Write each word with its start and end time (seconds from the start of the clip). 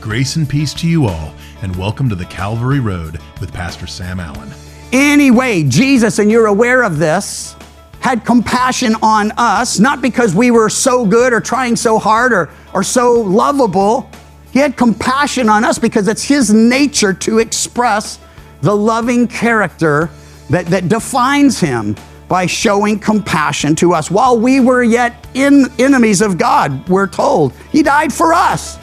Grace 0.00 0.36
and 0.36 0.48
peace 0.48 0.72
to 0.72 0.88
you 0.88 1.04
all, 1.04 1.34
and 1.60 1.76
welcome 1.76 2.08
to 2.08 2.14
the 2.14 2.24
Calvary 2.24 2.80
Road 2.80 3.20
with 3.38 3.52
Pastor 3.52 3.86
Sam 3.86 4.18
Allen. 4.18 4.50
Anyway, 4.92 5.62
Jesus, 5.64 6.18
and 6.18 6.30
you're 6.30 6.46
aware 6.46 6.82
of 6.82 6.98
this, 6.98 7.54
had 8.00 8.24
compassion 8.24 8.96
on 9.02 9.30
us, 9.36 9.78
not 9.78 10.00
because 10.00 10.34
we 10.34 10.50
were 10.50 10.70
so 10.70 11.04
good 11.04 11.34
or 11.34 11.40
trying 11.40 11.76
so 11.76 11.98
hard 11.98 12.32
or, 12.32 12.48
or 12.72 12.82
so 12.82 13.12
lovable. 13.12 14.10
He 14.52 14.58
had 14.58 14.74
compassion 14.74 15.50
on 15.50 15.64
us 15.64 15.78
because 15.78 16.08
it's 16.08 16.24
His 16.24 16.50
nature 16.50 17.12
to 17.12 17.38
express 17.38 18.18
the 18.62 18.74
loving 18.74 19.28
character 19.28 20.08
that, 20.48 20.64
that 20.68 20.88
defines 20.88 21.60
Him 21.60 21.94
by 22.26 22.46
showing 22.46 22.98
compassion 22.98 23.76
to 23.76 23.92
us. 23.92 24.10
While 24.10 24.40
we 24.40 24.60
were 24.60 24.82
yet 24.82 25.26
in 25.34 25.66
enemies 25.78 26.22
of 26.22 26.38
God, 26.38 26.88
we're 26.88 27.06
told, 27.06 27.52
He 27.70 27.82
died 27.82 28.14
for 28.14 28.32
us. 28.32 28.78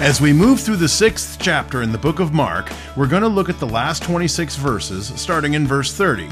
As 0.00 0.20
we 0.20 0.32
move 0.32 0.60
through 0.60 0.76
the 0.76 0.88
sixth 0.88 1.38
chapter 1.40 1.82
in 1.82 1.90
the 1.90 1.98
book 1.98 2.20
of 2.20 2.32
Mark, 2.32 2.70
we're 2.96 3.08
going 3.08 3.22
to 3.22 3.28
look 3.28 3.48
at 3.48 3.58
the 3.58 3.66
last 3.66 4.04
26 4.04 4.54
verses, 4.54 5.08
starting 5.20 5.54
in 5.54 5.66
verse 5.66 5.92
30. 5.92 6.28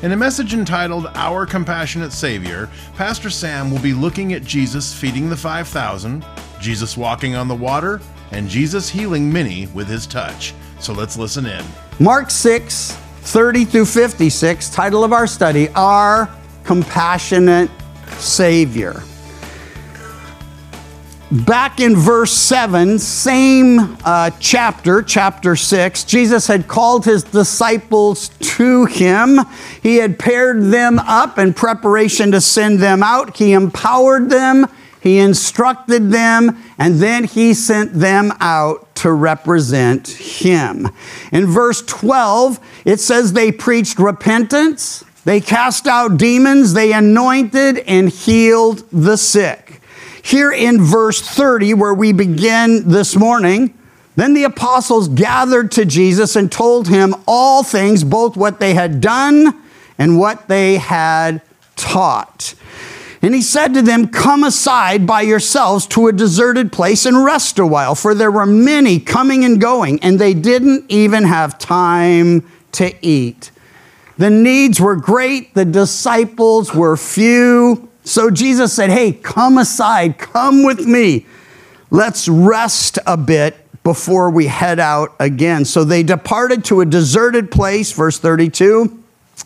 In 0.00 0.12
a 0.12 0.16
message 0.16 0.54
entitled 0.54 1.06
Our 1.14 1.44
Compassionate 1.44 2.12
Savior, 2.12 2.70
Pastor 2.96 3.28
Sam 3.28 3.70
will 3.70 3.78
be 3.78 3.92
looking 3.92 4.32
at 4.32 4.42
Jesus 4.42 4.94
feeding 4.94 5.28
the 5.28 5.36
5,000, 5.36 6.24
Jesus 6.62 6.96
walking 6.96 7.34
on 7.34 7.46
the 7.46 7.54
water, 7.54 8.00
and 8.30 8.48
Jesus 8.48 8.88
healing 8.88 9.30
many 9.30 9.66
with 9.66 9.86
his 9.86 10.06
touch. 10.06 10.54
So 10.78 10.94
let's 10.94 11.18
listen 11.18 11.44
in. 11.44 11.62
Mark 11.98 12.30
6, 12.30 12.92
30 12.92 13.66
through 13.66 13.84
56, 13.84 14.70
title 14.70 15.04
of 15.04 15.12
our 15.12 15.26
study, 15.26 15.68
Our 15.74 16.30
Compassionate 16.64 17.70
Savior. 18.12 19.02
Back 21.30 21.78
in 21.78 21.94
verse 21.94 22.32
7, 22.32 22.98
same 22.98 23.96
uh, 24.04 24.30
chapter, 24.40 25.00
chapter 25.00 25.54
6, 25.54 26.02
Jesus 26.02 26.48
had 26.48 26.66
called 26.66 27.04
his 27.04 27.22
disciples 27.22 28.30
to 28.40 28.86
him. 28.86 29.38
He 29.80 29.98
had 29.98 30.18
paired 30.18 30.72
them 30.72 30.98
up 30.98 31.38
in 31.38 31.54
preparation 31.54 32.32
to 32.32 32.40
send 32.40 32.80
them 32.80 33.04
out. 33.04 33.36
He 33.36 33.52
empowered 33.52 34.28
them, 34.28 34.66
he 35.00 35.20
instructed 35.20 36.10
them, 36.10 36.60
and 36.78 36.96
then 36.96 37.22
he 37.22 37.54
sent 37.54 37.94
them 37.94 38.32
out 38.40 38.92
to 38.96 39.12
represent 39.12 40.08
him. 40.08 40.88
In 41.30 41.46
verse 41.46 41.80
12, 41.82 42.58
it 42.84 42.98
says 42.98 43.34
they 43.34 43.52
preached 43.52 44.00
repentance, 44.00 45.04
they 45.24 45.40
cast 45.40 45.86
out 45.86 46.16
demons, 46.16 46.72
they 46.72 46.92
anointed 46.92 47.78
and 47.78 48.08
healed 48.08 48.82
the 48.90 49.16
sick. 49.16 49.69
Here 50.22 50.52
in 50.52 50.82
verse 50.82 51.20
30, 51.20 51.74
where 51.74 51.94
we 51.94 52.12
begin 52.12 52.88
this 52.88 53.16
morning, 53.16 53.76
then 54.16 54.34
the 54.34 54.44
apostles 54.44 55.08
gathered 55.08 55.70
to 55.72 55.84
Jesus 55.84 56.36
and 56.36 56.50
told 56.50 56.88
him 56.88 57.14
all 57.26 57.62
things, 57.62 58.04
both 58.04 58.36
what 58.36 58.60
they 58.60 58.74
had 58.74 59.00
done 59.00 59.62
and 59.98 60.18
what 60.18 60.48
they 60.48 60.76
had 60.76 61.42
taught. 61.76 62.54
And 63.22 63.34
he 63.34 63.42
said 63.42 63.74
to 63.74 63.82
them, 63.82 64.08
Come 64.08 64.44
aside 64.44 65.06
by 65.06 65.22
yourselves 65.22 65.86
to 65.88 66.08
a 66.08 66.12
deserted 66.12 66.72
place 66.72 67.04
and 67.04 67.22
rest 67.24 67.58
a 67.58 67.66
while, 67.66 67.94
for 67.94 68.14
there 68.14 68.30
were 68.30 68.46
many 68.46 68.98
coming 68.98 69.44
and 69.44 69.60
going, 69.60 70.02
and 70.02 70.18
they 70.18 70.32
didn't 70.32 70.86
even 70.88 71.24
have 71.24 71.58
time 71.58 72.48
to 72.72 72.94
eat. 73.06 73.50
The 74.16 74.30
needs 74.30 74.80
were 74.80 74.96
great, 74.96 75.54
the 75.54 75.64
disciples 75.64 76.74
were 76.74 76.96
few. 76.96 77.89
So 78.04 78.30
Jesus 78.30 78.72
said, 78.72 78.90
Hey, 78.90 79.12
come 79.12 79.58
aside, 79.58 80.18
come 80.18 80.64
with 80.64 80.80
me. 80.80 81.26
Let's 81.90 82.28
rest 82.28 82.98
a 83.06 83.16
bit 83.16 83.56
before 83.82 84.30
we 84.30 84.46
head 84.46 84.78
out 84.78 85.14
again. 85.18 85.64
So 85.64 85.84
they 85.84 86.02
departed 86.02 86.64
to 86.66 86.80
a 86.80 86.86
deserted 86.86 87.50
place, 87.50 87.92
verse 87.92 88.18
32, 88.18 89.02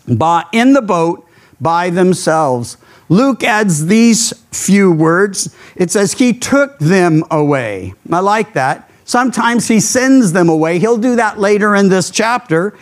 by, 0.09 0.45
in 0.53 0.73
the 0.73 0.83
boat 0.83 1.27
by 1.61 1.91
themselves. 1.91 2.77
Luke 3.09 3.43
adds 3.43 3.87
these 3.87 4.33
few 4.51 4.91
words. 4.91 5.55
It 5.77 5.91
says, 5.91 6.15
He 6.15 6.33
took 6.33 6.79
them 6.79 7.25
away. 7.31 7.95
I 8.11 8.21
like 8.21 8.55
that. 8.55 8.91
Sometimes 9.05 9.69
he 9.69 9.81
sends 9.81 10.33
them 10.33 10.49
away. 10.49 10.79
He'll 10.79 10.97
do 10.97 11.17
that 11.17 11.39
later 11.39 11.75
in 11.75 11.91
this 11.91 12.11
chapter 12.11 12.77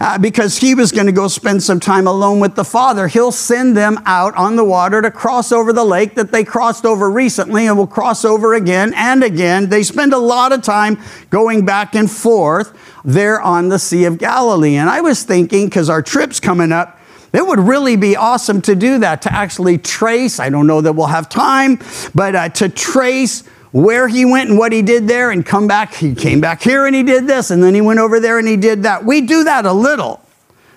uh, 0.00 0.18
because 0.18 0.58
he 0.58 0.74
was 0.74 0.92
going 0.92 1.06
to 1.06 1.12
go 1.12 1.28
spend 1.28 1.62
some 1.62 1.80
time 1.80 2.06
alone 2.06 2.40
with 2.40 2.56
the 2.56 2.64
Father. 2.64 3.08
He'll 3.08 3.32
send 3.32 3.74
them 3.74 3.98
out 4.04 4.34
on 4.36 4.56
the 4.56 4.64
water 4.64 5.00
to 5.00 5.10
cross 5.10 5.50
over 5.50 5.72
the 5.72 5.84
lake 5.84 6.14
that 6.16 6.30
they 6.30 6.44
crossed 6.44 6.84
over 6.84 7.10
recently 7.10 7.66
and 7.66 7.78
will 7.78 7.86
cross 7.86 8.24
over 8.24 8.52
again 8.52 8.92
and 8.94 9.24
again. 9.24 9.70
They 9.70 9.82
spend 9.82 10.12
a 10.12 10.18
lot 10.18 10.52
of 10.52 10.62
time 10.62 11.00
going 11.30 11.64
back 11.64 11.94
and 11.94 12.10
forth 12.10 12.76
there 13.02 13.40
on 13.40 13.68
the 13.68 13.78
Sea 13.78 14.04
of 14.04 14.18
Galilee. 14.18 14.76
And 14.76 14.90
I 14.90 15.00
was 15.00 15.22
thinking, 15.22 15.66
because 15.66 15.88
our 15.88 16.02
trip's 16.02 16.38
coming 16.38 16.70
up, 16.70 17.00
it 17.32 17.46
would 17.46 17.60
really 17.60 17.96
be 17.96 18.14
awesome 18.14 18.60
to 18.62 18.74
do 18.74 18.98
that, 18.98 19.22
to 19.22 19.32
actually 19.32 19.78
trace. 19.78 20.38
I 20.38 20.50
don't 20.50 20.66
know 20.66 20.82
that 20.82 20.92
we'll 20.92 21.06
have 21.06 21.30
time, 21.30 21.78
but 22.14 22.34
uh, 22.34 22.48
to 22.50 22.68
trace 22.68 23.42
where 23.72 24.06
he 24.06 24.24
went 24.24 24.50
and 24.50 24.58
what 24.58 24.70
he 24.72 24.82
did 24.82 25.08
there 25.08 25.30
and 25.30 25.44
come 25.44 25.66
back. 25.66 25.94
He 25.94 26.14
came 26.14 26.40
back 26.40 26.62
here 26.62 26.86
and 26.86 26.94
he 26.94 27.02
did 27.02 27.26
this, 27.26 27.50
and 27.50 27.62
then 27.62 27.74
he 27.74 27.80
went 27.80 27.98
over 27.98 28.20
there 28.20 28.38
and 28.38 28.46
he 28.46 28.56
did 28.56 28.84
that. 28.84 29.04
We 29.04 29.22
do 29.22 29.44
that 29.44 29.66
a 29.66 29.72
little, 29.72 30.20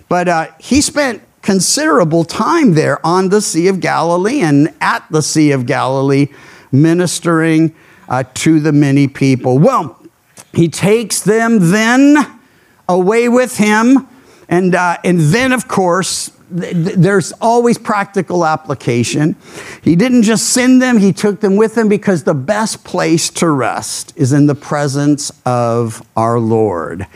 but 0.10 0.28
uh, 0.28 0.48
he 0.60 0.82
spent 0.82 1.22
considerable 1.42 2.24
time 2.24 2.74
there 2.74 3.06
on 3.06 3.30
the 3.30 3.40
Sea 3.40 3.68
of 3.68 3.80
Galilee 3.80 4.42
and 4.42 4.74
at 4.82 5.06
the 5.12 5.22
Sea 5.22 5.52
of 5.52 5.68
Galilee 5.68 6.30
ministering 6.72 7.76
uh, 8.10 8.24
to 8.34 8.60
the 8.60 8.72
many 8.72 9.08
people. 9.08 9.60
Well, 9.60 10.02
he 10.54 10.70
takes 10.70 11.20
them 11.20 11.72
then 11.72 12.40
away 12.88 13.30
with 13.30 13.58
him, 13.58 14.08
and, 14.48 14.76
uh, 14.76 14.98
and 15.04 15.20
then, 15.20 15.52
of 15.52 15.68
course, 15.68 16.32
there's 16.50 17.32
always 17.42 17.78
practical 17.78 18.46
application. 18.46 19.36
He 19.82 19.96
didn't 19.96 20.24
just 20.24 20.50
send 20.50 20.82
them, 20.82 21.00
he 21.00 21.12
took 21.12 21.42
them 21.42 21.56
with 21.56 21.78
him 21.78 21.90
because 21.90 22.24
the 22.24 22.36
best 22.36 22.84
place 22.84 23.30
to 23.32 23.50
rest 23.50 24.14
is 24.16 24.32
in 24.32 24.46
the 24.46 24.56
presence 24.56 25.32
of 25.46 26.06
our 26.16 26.40
Lord. 26.40 27.08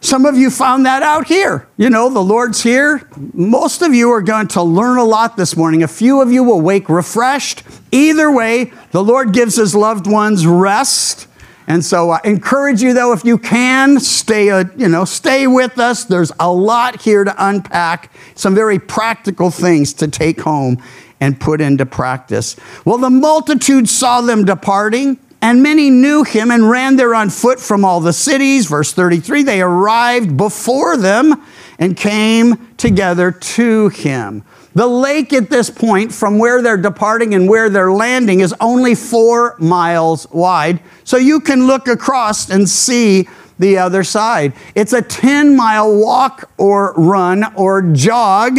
Some 0.00 0.24
of 0.24 0.36
you 0.36 0.50
found 0.50 0.86
that 0.86 1.02
out 1.02 1.26
here. 1.26 1.66
You 1.76 1.90
know, 1.90 2.08
the 2.08 2.22
Lord's 2.22 2.62
here. 2.62 3.08
Most 3.32 3.82
of 3.82 3.94
you 3.94 4.10
are 4.10 4.22
going 4.22 4.46
to 4.48 4.62
learn 4.62 4.98
a 4.98 5.04
lot 5.04 5.36
this 5.36 5.56
morning. 5.56 5.82
A 5.82 5.88
few 5.88 6.20
of 6.20 6.30
you 6.30 6.44
will 6.44 6.60
wake 6.60 6.88
refreshed. 6.88 7.64
Either 7.90 8.30
way, 8.30 8.72
the 8.92 9.02
Lord 9.02 9.32
gives 9.32 9.56
his 9.56 9.74
loved 9.74 10.06
ones 10.06 10.46
rest. 10.46 11.26
And 11.66 11.84
so 11.84 12.10
I 12.10 12.20
encourage 12.24 12.82
you 12.82 12.94
though, 12.94 13.12
if 13.12 13.24
you 13.24 13.38
can, 13.38 13.98
stay, 13.98 14.50
uh, 14.50 14.64
you 14.76 14.88
know, 14.88 15.04
stay 15.04 15.46
with 15.46 15.78
us. 15.78 16.04
There's 16.04 16.32
a 16.38 16.52
lot 16.52 17.02
here 17.02 17.24
to 17.24 17.34
unpack, 17.38 18.12
some 18.34 18.54
very 18.54 18.78
practical 18.78 19.50
things 19.50 19.92
to 19.94 20.08
take 20.08 20.40
home 20.40 20.82
and 21.20 21.40
put 21.40 21.60
into 21.60 21.86
practice. 21.86 22.56
Well, 22.84 22.98
the 22.98 23.10
multitude 23.10 23.88
saw 23.88 24.20
them 24.20 24.44
departing, 24.44 25.18
and 25.42 25.62
many 25.62 25.90
knew 25.90 26.22
him 26.22 26.50
and 26.50 26.68
ran 26.70 26.96
there 26.96 27.14
on 27.14 27.30
foot 27.30 27.58
from 27.58 27.84
all 27.84 28.00
the 28.00 28.12
cities. 28.12 28.66
Verse 28.66 28.92
33 28.92 29.42
they 29.42 29.60
arrived 29.60 30.36
before 30.36 30.96
them 30.96 31.42
and 31.78 31.96
came 31.96 32.74
together 32.76 33.30
to 33.30 33.88
him. 33.88 34.42
The 34.74 34.86
lake 34.86 35.32
at 35.32 35.48
this 35.48 35.70
point, 35.70 36.12
from 36.12 36.38
where 36.38 36.60
they're 36.60 36.76
departing 36.76 37.34
and 37.34 37.48
where 37.48 37.70
they're 37.70 37.92
landing, 37.92 38.40
is 38.40 38.54
only 38.60 38.94
four 38.94 39.56
miles 39.58 40.28
wide. 40.30 40.80
So 41.04 41.16
you 41.16 41.40
can 41.40 41.66
look 41.66 41.88
across 41.88 42.50
and 42.50 42.68
see 42.68 43.26
the 43.58 43.78
other 43.78 44.04
side. 44.04 44.52
It's 44.74 44.92
a 44.92 45.00
10 45.00 45.56
mile 45.56 45.96
walk 45.96 46.50
or 46.58 46.92
run 46.94 47.44
or 47.54 47.80
jog 47.80 48.58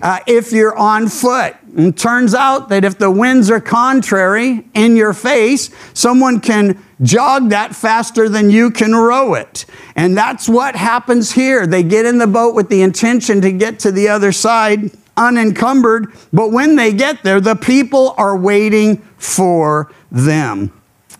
uh, 0.00 0.20
if 0.26 0.52
you're 0.52 0.76
on 0.76 1.08
foot. 1.08 1.54
And 1.76 1.96
turns 1.96 2.34
out 2.34 2.68
that 2.70 2.84
if 2.84 2.98
the 2.98 3.10
winds 3.10 3.50
are 3.50 3.60
contrary 3.60 4.66
in 4.74 4.96
your 4.96 5.12
face, 5.12 5.70
someone 5.94 6.40
can 6.40 6.82
jog 7.02 7.50
that 7.50 7.74
faster 7.74 8.28
than 8.28 8.50
you 8.50 8.70
can 8.70 8.94
row 8.94 9.34
it. 9.34 9.64
And 9.94 10.16
that's 10.16 10.48
what 10.48 10.74
happens 10.76 11.32
here. 11.32 11.66
They 11.66 11.82
get 11.82 12.06
in 12.06 12.18
the 12.18 12.26
boat 12.26 12.54
with 12.54 12.68
the 12.68 12.82
intention 12.82 13.40
to 13.42 13.52
get 13.52 13.78
to 13.80 13.92
the 13.92 14.08
other 14.08 14.32
side 14.32 14.90
unencumbered, 15.18 16.12
but 16.32 16.52
when 16.52 16.76
they 16.76 16.92
get 16.92 17.22
there, 17.24 17.40
the 17.40 17.56
people 17.56 18.14
are 18.16 18.36
waiting 18.36 18.98
for 19.18 19.92
them. 20.10 20.72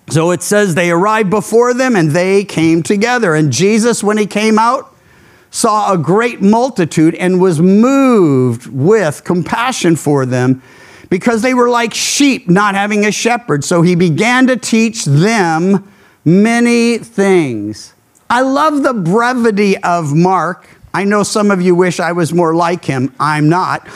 So 0.09 0.31
it 0.31 0.43
says 0.43 0.75
they 0.75 0.91
arrived 0.91 1.29
before 1.29 1.75
them 1.75 1.94
and 1.94 2.12
they 2.12 2.44
came 2.44 2.83
together. 2.83 3.35
And 3.35 3.53
Jesus, 3.53 4.03
when 4.03 4.17
he 4.17 4.27
came 4.27 4.59
out, 4.59 4.94
saw 5.50 5.93
a 5.93 5.99
great 5.99 6.41
multitude 6.41 7.15
and 7.15 7.41
was 7.41 7.61
moved 7.61 8.67
with 8.67 9.25
compassion 9.25 9.97
for 9.97 10.27
them 10.27 10.62
because 11.09 11.43
they 11.43 11.55
were 11.55 11.71
like 11.71 11.95
sheep 11.95 12.49
not 12.49 12.75
having 12.75 13.05
a 13.05 13.12
shepherd. 13.12 13.65
So 13.65 13.83
he 13.83 13.95
began 13.95 14.47
to 14.49 14.56
teach 14.56 15.05
them 15.05 15.91
many 16.25 16.99
things. 16.99 17.95
I 18.31 18.43
love 18.43 18.83
the 18.83 18.93
brevity 18.93 19.79
of 19.79 20.15
Mark 20.15 20.69
I 20.99 21.05
know 21.05 21.23
some 21.23 21.51
of 21.51 21.61
you 21.61 21.75
wish 21.75 22.01
I 22.01 22.12
was 22.12 22.33
more 22.33 22.55
like 22.55 22.85
him. 22.85 23.15
I'm 23.21 23.49
not. 23.49 23.87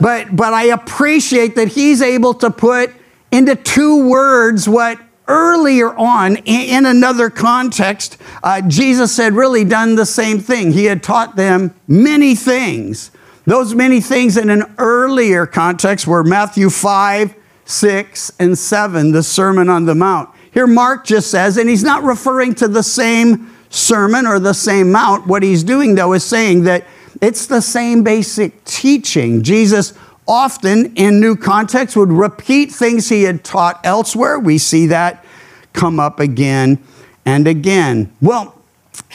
But, 0.00 0.34
but 0.34 0.54
I 0.54 0.64
appreciate 0.64 1.54
that 1.56 1.68
he's 1.68 2.02
able 2.02 2.34
to 2.34 2.50
put 2.50 2.92
into 3.30 3.54
two 3.54 4.08
words 4.08 4.68
what 4.68 4.98
earlier 5.28 5.94
on 5.94 6.36
in, 6.38 6.86
another 6.86 7.30
context, 7.30 8.16
uh, 8.42 8.62
Jesus 8.62 9.16
had 9.16 9.34
really 9.34 9.64
done 9.64 9.94
the 9.94 10.06
same 10.06 10.40
thing. 10.40 10.72
He 10.72 10.86
had 10.86 11.02
taught 11.02 11.36
them 11.36 11.74
many 11.86 12.34
things. 12.34 13.10
Those 13.44 13.74
many 13.74 14.00
things 14.00 14.36
in 14.36 14.50
an 14.50 14.74
earlier 14.78 15.46
context 15.46 16.06
were 16.06 16.24
Matthew 16.24 16.70
5, 16.70 17.34
6, 17.64 18.32
and 18.38 18.58
7, 18.58 19.12
the 19.12 19.22
Sermon 19.22 19.68
on 19.68 19.86
the 19.86 19.94
Mount. 19.94 20.30
Here, 20.52 20.66
Mark 20.66 21.04
just 21.04 21.30
says, 21.30 21.56
and 21.56 21.68
he's 21.68 21.84
not 21.84 22.02
referring 22.02 22.54
to 22.56 22.68
the 22.68 22.82
same 22.82 23.54
sermon 23.70 24.26
or 24.26 24.38
the 24.38 24.54
same 24.54 24.90
mount. 24.90 25.26
What 25.26 25.42
he's 25.42 25.62
doing, 25.62 25.94
though, 25.94 26.14
is 26.14 26.24
saying 26.24 26.64
that 26.64 26.86
it's 27.20 27.46
the 27.46 27.60
same 27.60 28.02
basic 28.02 28.64
teaching. 28.64 29.42
Jesus 29.42 29.92
often, 30.28 30.94
in 30.94 31.20
new 31.20 31.34
contexts 31.34 31.96
would 31.96 32.12
repeat 32.12 32.70
things 32.70 33.08
he 33.08 33.22
had 33.22 33.42
taught 33.42 33.80
elsewhere. 33.82 34.38
We 34.38 34.58
see 34.58 34.86
that 34.86 35.24
come 35.72 35.98
up 35.98 36.20
again 36.20 36.78
and 37.24 37.48
again. 37.48 38.12
Well, 38.20 38.54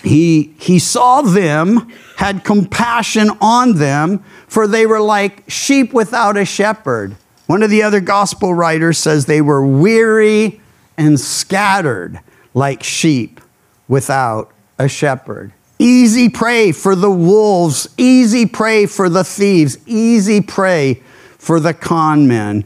he, 0.03 0.55
he 0.59 0.79
saw 0.79 1.21
them, 1.21 1.91
had 2.17 2.43
compassion 2.43 3.29
on 3.39 3.75
them, 3.75 4.23
for 4.47 4.67
they 4.67 4.85
were 4.85 5.01
like 5.01 5.43
sheep 5.49 5.93
without 5.93 6.35
a 6.37 6.45
shepherd. 6.45 7.15
One 7.47 7.63
of 7.63 7.69
the 7.69 7.83
other 7.83 7.99
gospel 7.99 8.53
writers 8.53 8.97
says 8.97 9.25
they 9.25 9.41
were 9.41 9.65
weary 9.65 10.61
and 10.97 11.19
scattered 11.19 12.19
like 12.53 12.83
sheep 12.83 13.41
without 13.87 14.51
a 14.79 14.87
shepherd. 14.87 15.53
Easy 15.83 16.29
prey 16.29 16.71
for 16.71 16.95
the 16.95 17.11
wolves, 17.11 17.89
easy 17.97 18.45
prey 18.45 18.85
for 18.85 19.09
the 19.09 19.25
thieves, 19.25 19.77
easy 19.85 20.39
prey 20.39 21.01
for 21.37 21.59
the 21.59 21.73
con 21.73 22.25
men. 22.25 22.63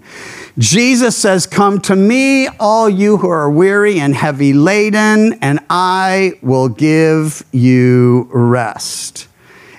Jesus 0.60 1.18
says, 1.18 1.48
Come 1.48 1.82
to 1.82 1.96
me, 1.96 2.48
all 2.60 2.88
you 2.88 3.18
who 3.18 3.28
are 3.28 3.50
weary 3.50 4.00
and 4.00 4.14
heavy 4.14 4.54
laden, 4.54 5.34
and 5.42 5.60
I 5.68 6.34
will 6.44 6.70
give 6.70 7.44
you 7.52 8.30
rest. 8.32 9.28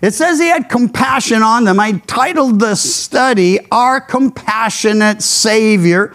It 0.02 0.14
says 0.14 0.40
he 0.40 0.48
had 0.48 0.68
compassion 0.68 1.44
on 1.44 1.62
them. 1.62 1.78
I 1.78 1.92
titled 2.08 2.58
the 2.58 2.74
study, 2.74 3.60
Our 3.70 4.00
Compassionate 4.00 5.22
Savior, 5.22 6.12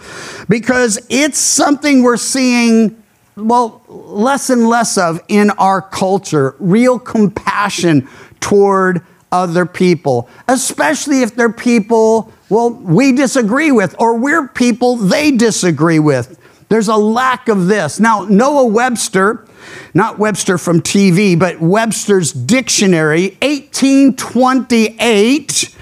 because 0.50 0.98
it's 1.08 1.38
something 1.38 2.02
we're 2.02 2.18
seeing, 2.18 3.02
well, 3.36 3.82
less 3.88 4.50
and 4.50 4.68
less 4.68 4.96
of 4.96 5.20
in 5.28 5.50
our 5.50 5.82
culture 5.82 6.54
real 6.58 6.98
compassion 6.98 8.08
toward 8.40 9.02
other 9.32 9.66
people, 9.66 10.28
especially 10.46 11.22
if 11.22 11.34
they're 11.34 11.52
people, 11.52 12.32
well, 12.48 12.70
we 12.70 13.12
disagree 13.12 13.72
with, 13.72 13.96
or 13.98 14.16
we're 14.16 14.46
people 14.48 14.96
they 14.96 15.32
disagree 15.32 15.98
with. 15.98 16.38
There's 16.68 16.88
a 16.88 16.96
lack 16.96 17.48
of 17.48 17.66
this. 17.66 17.98
Now, 17.98 18.26
Noah 18.28 18.66
Webster, 18.66 19.46
not 19.92 20.18
Webster 20.18 20.58
from 20.58 20.80
TV, 20.80 21.38
but 21.38 21.60
Webster's 21.60 22.32
dictionary, 22.32 23.36
1828, 23.42 25.76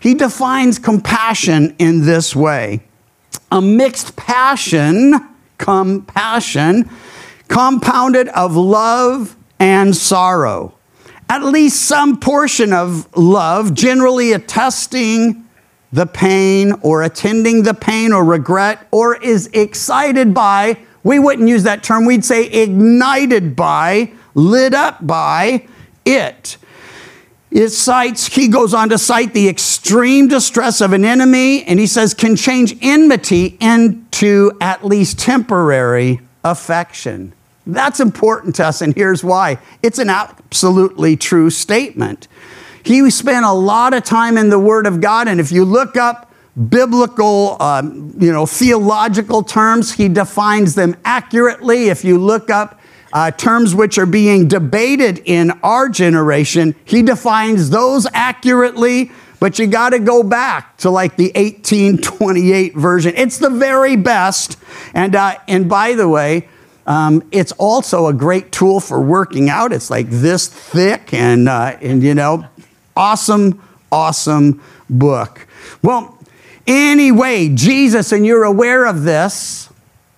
he 0.00 0.14
defines 0.14 0.78
compassion 0.78 1.76
in 1.78 2.06
this 2.06 2.34
way 2.34 2.80
a 3.52 3.60
mixed 3.62 4.16
passion, 4.16 5.33
compassion, 5.64 6.90
compounded 7.48 8.28
of 8.28 8.54
love 8.54 9.34
and 9.58 9.96
sorrow. 9.96 10.74
At 11.30 11.42
least 11.42 11.86
some 11.86 12.20
portion 12.20 12.74
of 12.74 13.08
love, 13.16 13.72
generally 13.72 14.32
attesting 14.32 15.48
the 15.90 16.04
pain 16.04 16.72
or 16.82 17.02
attending 17.02 17.62
the 17.62 17.72
pain 17.72 18.12
or 18.12 18.22
regret 18.22 18.86
or 18.90 19.16
is 19.16 19.48
excited 19.54 20.34
by, 20.34 20.76
we 21.02 21.18
wouldn't 21.18 21.48
use 21.48 21.62
that 21.62 21.82
term, 21.82 22.04
we'd 22.04 22.26
say 22.26 22.44
ignited 22.44 23.56
by, 23.56 24.12
lit 24.34 24.74
up 24.74 25.06
by 25.06 25.66
it. 26.04 26.58
It 27.54 27.68
cites, 27.68 28.26
he 28.26 28.48
goes 28.48 28.74
on 28.74 28.88
to 28.88 28.98
cite 28.98 29.32
the 29.32 29.48
extreme 29.48 30.26
distress 30.26 30.80
of 30.80 30.92
an 30.92 31.04
enemy, 31.04 31.62
and 31.62 31.78
he 31.78 31.86
says 31.86 32.12
can 32.12 32.34
change 32.34 32.76
enmity 32.82 33.56
into 33.60 34.50
at 34.60 34.84
least 34.84 35.20
temporary 35.20 36.20
affection. 36.42 37.32
That's 37.64 38.00
important 38.00 38.56
to 38.56 38.66
us, 38.66 38.82
and 38.82 38.92
here's 38.92 39.22
why. 39.22 39.58
It's 39.84 40.00
an 40.00 40.10
absolutely 40.10 41.16
true 41.16 41.48
statement. 41.48 42.26
He 42.82 43.08
spent 43.10 43.46
a 43.46 43.52
lot 43.52 43.94
of 43.94 44.02
time 44.02 44.36
in 44.36 44.50
the 44.50 44.58
Word 44.58 44.84
of 44.84 45.00
God, 45.00 45.28
and 45.28 45.38
if 45.38 45.52
you 45.52 45.64
look 45.64 45.96
up 45.96 46.32
biblical, 46.68 47.56
um, 47.62 48.12
you 48.18 48.32
know, 48.32 48.46
theological 48.46 49.44
terms, 49.44 49.92
he 49.92 50.08
defines 50.08 50.74
them 50.74 50.96
accurately. 51.04 51.88
If 51.88 52.04
you 52.04 52.18
look 52.18 52.50
up 52.50 52.80
uh, 53.14 53.30
terms 53.30 53.74
which 53.74 53.96
are 53.96 54.06
being 54.06 54.48
debated 54.48 55.22
in 55.24 55.52
our 55.62 55.88
generation, 55.88 56.74
he 56.84 57.00
defines 57.00 57.70
those 57.70 58.06
accurately. 58.12 59.10
But 59.40 59.58
you 59.58 59.66
got 59.66 59.90
to 59.90 59.98
go 59.98 60.22
back 60.22 60.76
to 60.78 60.90
like 60.90 61.16
the 61.16 61.30
1828 61.34 62.74
version. 62.74 63.14
It's 63.16 63.38
the 63.38 63.50
very 63.50 63.96
best. 63.96 64.58
And 64.94 65.14
uh, 65.14 65.36
and 65.48 65.68
by 65.68 65.94
the 65.94 66.08
way, 66.08 66.48
um, 66.86 67.22
it's 67.30 67.52
also 67.52 68.06
a 68.06 68.12
great 68.12 68.52
tool 68.52 68.80
for 68.80 69.00
working 69.00 69.48
out. 69.48 69.72
It's 69.72 69.90
like 69.90 70.08
this 70.10 70.48
thick 70.48 71.14
and, 71.14 71.48
uh, 71.48 71.76
and 71.80 72.02
you 72.02 72.14
know, 72.14 72.46
awesome, 72.96 73.62
awesome 73.90 74.62
book. 74.90 75.46
Well, 75.82 76.18
anyway, 76.66 77.50
Jesus, 77.54 78.12
and 78.12 78.26
you're 78.26 78.44
aware 78.44 78.84
of 78.84 79.04
this, 79.04 79.70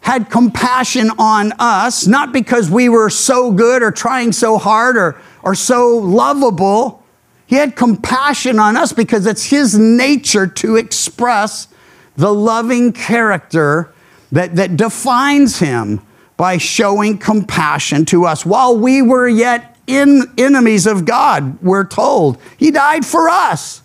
had 0.07 0.31
compassion 0.31 1.11
on 1.19 1.53
us, 1.59 2.07
not 2.07 2.33
because 2.33 2.71
we 2.71 2.89
were 2.89 3.11
so 3.11 3.51
good 3.51 3.83
or 3.83 3.91
trying 3.91 4.31
so 4.31 4.57
hard 4.57 4.97
or, 4.97 5.21
or 5.43 5.53
so 5.53 5.99
lovable. 5.99 7.03
He 7.49 7.57
had 7.57 7.75
compassion 7.75 8.61
on 8.61 8.77
us 8.77 8.93
because 8.93 9.27
it's 9.27 9.47
his 9.47 9.77
nature 9.77 10.47
to 10.47 10.77
express 10.77 11.67
the 12.15 12.33
loving 12.33 12.93
character 12.93 13.93
that, 14.31 14.55
that 14.55 14.77
defines 14.77 15.59
him 15.59 16.01
by 16.37 16.57
showing 16.57 17.19
compassion 17.19 18.05
to 18.05 18.27
us. 18.27 18.47
While 18.47 18.79
we 18.79 19.03
were 19.03 19.27
yet 19.27 19.77
in 19.89 20.23
enemies 20.39 20.87
of 20.87 21.05
God, 21.05 21.61
we're 21.61 21.85
told. 21.85 22.41
He 22.57 22.71
died 22.71 23.05
for 23.05 23.29
us. 23.29 23.83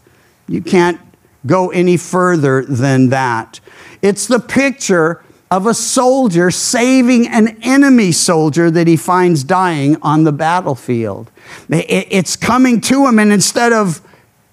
You 0.47 0.61
can't 0.61 1.01
go 1.47 1.71
any 1.71 1.97
further 1.97 2.63
than 2.63 3.09
that. 3.09 3.59
It's 4.03 4.27
the 4.27 4.39
picture 4.39 5.23
of 5.51 5.67
a 5.67 5.73
soldier 5.73 6.49
saving 6.49 7.27
an 7.27 7.57
enemy 7.61 8.11
soldier 8.11 8.71
that 8.71 8.87
he 8.87 8.95
finds 8.95 9.43
dying 9.43 9.97
on 10.01 10.23
the 10.23 10.31
battlefield. 10.31 11.29
It's 11.69 12.35
coming 12.35 12.81
to 12.81 13.05
him, 13.05 13.19
and 13.19 13.31
instead 13.31 13.73
of 13.73 14.01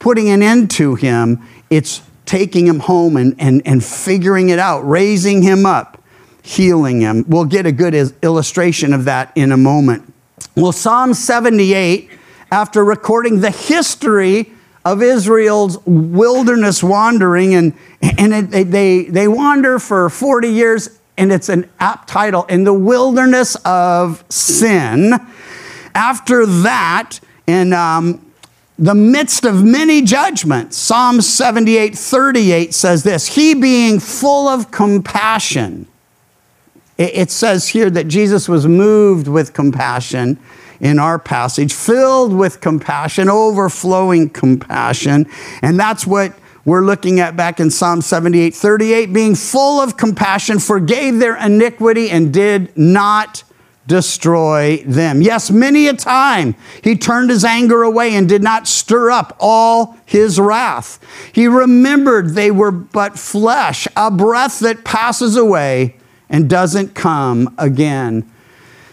putting 0.00 0.28
an 0.28 0.42
end 0.42 0.70
to 0.72 0.96
him, 0.96 1.40
it's 1.70 2.02
taking 2.26 2.66
him 2.66 2.80
home 2.80 3.16
and, 3.16 3.34
and, 3.38 3.62
and 3.64 3.82
figuring 3.82 4.50
it 4.50 4.58
out, 4.58 4.80
raising 4.80 5.40
him 5.42 5.64
up 5.64 5.94
healing 6.48 7.00
him. 7.02 7.24
We'll 7.28 7.44
get 7.44 7.66
a 7.66 7.72
good 7.72 7.94
illustration 8.22 8.94
of 8.94 9.04
that 9.04 9.32
in 9.34 9.52
a 9.52 9.56
moment. 9.56 10.12
Well, 10.56 10.72
Psalm 10.72 11.12
78, 11.12 12.10
after 12.50 12.82
recording 12.84 13.40
the 13.40 13.50
history 13.50 14.52
of 14.92 15.02
Israel's 15.02 15.78
wilderness 15.84 16.82
wandering, 16.82 17.54
and, 17.54 17.74
and 18.00 18.54
it, 18.54 18.70
they, 18.70 19.04
they 19.04 19.28
wander 19.28 19.78
for 19.78 20.08
40 20.08 20.48
years, 20.48 20.98
and 21.18 21.30
it's 21.30 21.50
an 21.50 21.68
apt 21.78 22.08
title, 22.08 22.44
In 22.44 22.64
the 22.64 22.72
Wilderness 22.72 23.54
of 23.66 24.24
Sin. 24.30 25.12
After 25.94 26.46
that, 26.46 27.20
in 27.46 27.74
um, 27.74 28.32
the 28.78 28.94
midst 28.94 29.44
of 29.44 29.62
many 29.62 30.00
judgments, 30.00 30.78
Psalm 30.78 31.20
78 31.20 31.94
38 31.94 32.72
says 32.72 33.02
this 33.02 33.26
He 33.26 33.52
being 33.52 34.00
full 34.00 34.48
of 34.48 34.70
compassion, 34.70 35.86
it 36.96 37.30
says 37.30 37.68
here 37.68 37.90
that 37.90 38.08
Jesus 38.08 38.48
was 38.48 38.66
moved 38.66 39.28
with 39.28 39.52
compassion 39.52 40.38
in 40.80 40.98
our 40.98 41.18
passage, 41.18 41.72
filled 41.72 42.32
with 42.32 42.60
compassion, 42.60 43.28
overflowing 43.28 44.30
compassion. 44.30 45.26
And 45.62 45.78
that's 45.78 46.06
what 46.06 46.34
we're 46.64 46.84
looking 46.84 47.18
at 47.20 47.36
back 47.36 47.60
in 47.60 47.70
Psalm 47.70 48.02
78 48.02 48.54
38, 48.54 49.12
being 49.12 49.34
full 49.34 49.80
of 49.80 49.96
compassion, 49.96 50.58
forgave 50.58 51.18
their 51.18 51.36
iniquity 51.36 52.10
and 52.10 52.32
did 52.32 52.76
not 52.76 53.42
destroy 53.88 54.76
them. 54.84 55.22
Yes, 55.22 55.50
many 55.50 55.88
a 55.88 55.94
time 55.94 56.54
he 56.84 56.94
turned 56.94 57.30
his 57.30 57.42
anger 57.42 57.82
away 57.82 58.14
and 58.14 58.28
did 58.28 58.42
not 58.42 58.68
stir 58.68 59.10
up 59.10 59.34
all 59.40 59.96
his 60.04 60.38
wrath. 60.38 61.00
He 61.32 61.48
remembered 61.48 62.34
they 62.34 62.50
were 62.50 62.70
but 62.70 63.18
flesh, 63.18 63.88
a 63.96 64.10
breath 64.10 64.60
that 64.60 64.84
passes 64.84 65.36
away 65.36 65.96
and 66.28 66.50
doesn't 66.50 66.94
come 66.94 67.54
again. 67.56 68.30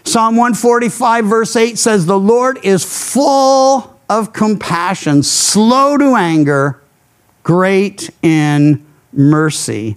Psalm 0.06 0.36
145, 0.36 1.24
verse 1.24 1.56
8 1.56 1.76
says, 1.76 2.06
The 2.06 2.16
Lord 2.16 2.64
is 2.64 2.84
full 2.84 3.98
of 4.08 4.32
compassion, 4.32 5.24
slow 5.24 5.98
to 5.98 6.14
anger, 6.14 6.80
great 7.42 8.08
in 8.22 8.86
mercy. 9.12 9.96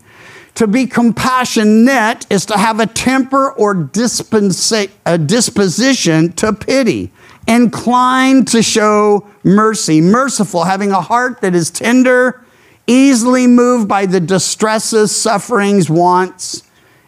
To 0.55 0.65
be 0.65 0.87
compassionate 0.87 2.25
is 2.31 2.47
to 2.47 2.57
have 2.57 2.79
a 2.79 2.87
temper 2.87 3.51
or 3.51 3.75
dispensa- 3.75 4.89
a 5.05 5.19
disposition 5.19 6.33
to 6.33 6.53
pity, 6.53 7.11
inclined 7.47 8.47
to 8.47 8.63
show 8.63 9.27
mercy, 9.43 10.01
merciful, 10.01 10.63
having 10.63 10.91
a 10.91 11.01
heart 11.01 11.41
that 11.41 11.53
is 11.53 11.69
tender, 11.69 12.43
easily 12.87 13.45
moved 13.45 13.87
by 13.87 14.07
the 14.07 14.19
distresses, 14.19 15.15
sufferings, 15.15 15.87
wants, 15.87 16.63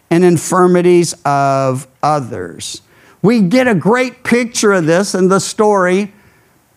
and 0.08 0.24
infirmities 0.24 1.16
of 1.24 1.88
others. 2.00 2.80
We 3.22 3.40
get 3.42 3.68
a 3.68 3.74
great 3.74 4.24
picture 4.24 4.72
of 4.72 4.86
this 4.86 5.14
in 5.14 5.28
the 5.28 5.38
story, 5.38 6.12